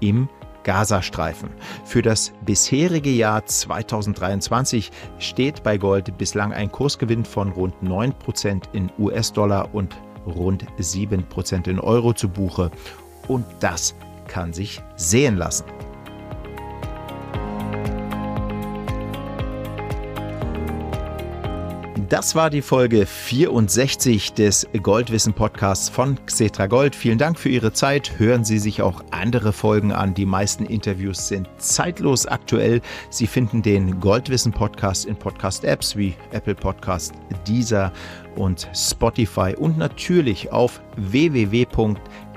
im 0.00 0.28
Gazastreifen. 0.64 1.50
Für 1.84 2.02
das 2.02 2.32
bisherige 2.44 3.10
Jahr 3.10 3.44
2023 3.44 4.90
steht 5.18 5.62
bei 5.62 5.76
Gold 5.78 6.16
bislang 6.18 6.52
ein 6.52 6.70
Kursgewinn 6.70 7.24
von 7.24 7.50
rund 7.50 7.74
9% 7.82 8.62
in 8.72 8.90
US-Dollar 8.98 9.74
und 9.74 9.96
rund 10.26 10.64
7% 10.78 11.68
in 11.68 11.80
Euro 11.80 12.12
zu 12.12 12.28
Buche. 12.28 12.70
Und 13.28 13.44
das 13.60 13.94
kann 14.28 14.52
sich 14.52 14.80
sehen 14.96 15.36
lassen. 15.36 15.64
Das 22.12 22.34
war 22.34 22.50
die 22.50 22.60
Folge 22.60 23.06
64 23.06 24.34
des 24.34 24.68
Goldwissen 24.82 25.32
Podcasts 25.32 25.88
von 25.88 26.18
Xetra 26.26 26.66
Gold. 26.66 26.94
Vielen 26.94 27.16
Dank 27.16 27.38
für 27.38 27.48
Ihre 27.48 27.72
Zeit. 27.72 28.18
Hören 28.18 28.44
Sie 28.44 28.58
sich 28.58 28.82
auch 28.82 29.02
andere 29.12 29.54
Folgen 29.54 29.92
an. 29.92 30.12
Die 30.12 30.26
meisten 30.26 30.66
Interviews 30.66 31.28
sind 31.28 31.48
zeitlos 31.56 32.26
aktuell. 32.26 32.82
Sie 33.08 33.26
finden 33.26 33.62
den 33.62 33.98
Goldwissen 33.98 34.52
Podcast 34.52 35.06
in 35.06 35.16
Podcast-Apps 35.16 35.96
wie 35.96 36.12
Apple 36.32 36.54
Podcast, 36.54 37.14
Deezer 37.48 37.90
und 38.36 38.68
Spotify 38.74 39.54
und 39.58 39.78
natürlich 39.78 40.52
auf 40.52 40.82
www 40.98 41.64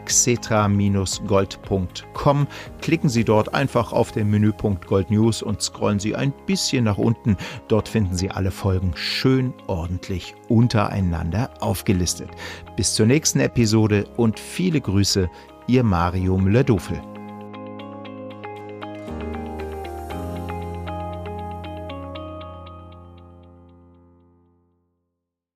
xetra-gold.com. 0.06 2.48
Klicken 2.82 3.10
Sie 3.10 3.24
dort 3.24 3.54
einfach 3.54 3.92
auf 3.92 4.12
den 4.12 4.30
Menüpunkt 4.30 4.88
Gold 4.88 5.12
News 5.12 5.42
und 5.42 5.62
scrollen 5.62 6.00
Sie 6.00 6.16
ein 6.16 6.34
bisschen 6.46 6.86
nach 6.86 6.98
unten. 6.98 7.38
Dort 7.68 7.90
finden 7.90 8.16
Sie 8.16 8.30
alle 8.30 8.52
Folgen 8.52 8.92
schön 8.96 9.54
ordentlich 9.68 10.36
untereinander 10.48 11.50
aufgelistet. 11.60 12.30
Bis 12.76 12.94
zur 12.94 13.06
nächsten 13.06 13.40
Episode 13.40 14.06
und 14.18 14.40
viele 14.40 14.82
Grüße, 14.82 15.30
Ihr 15.68 15.84
Mario 15.84 16.38
Müller-Dofel. 16.38 17.15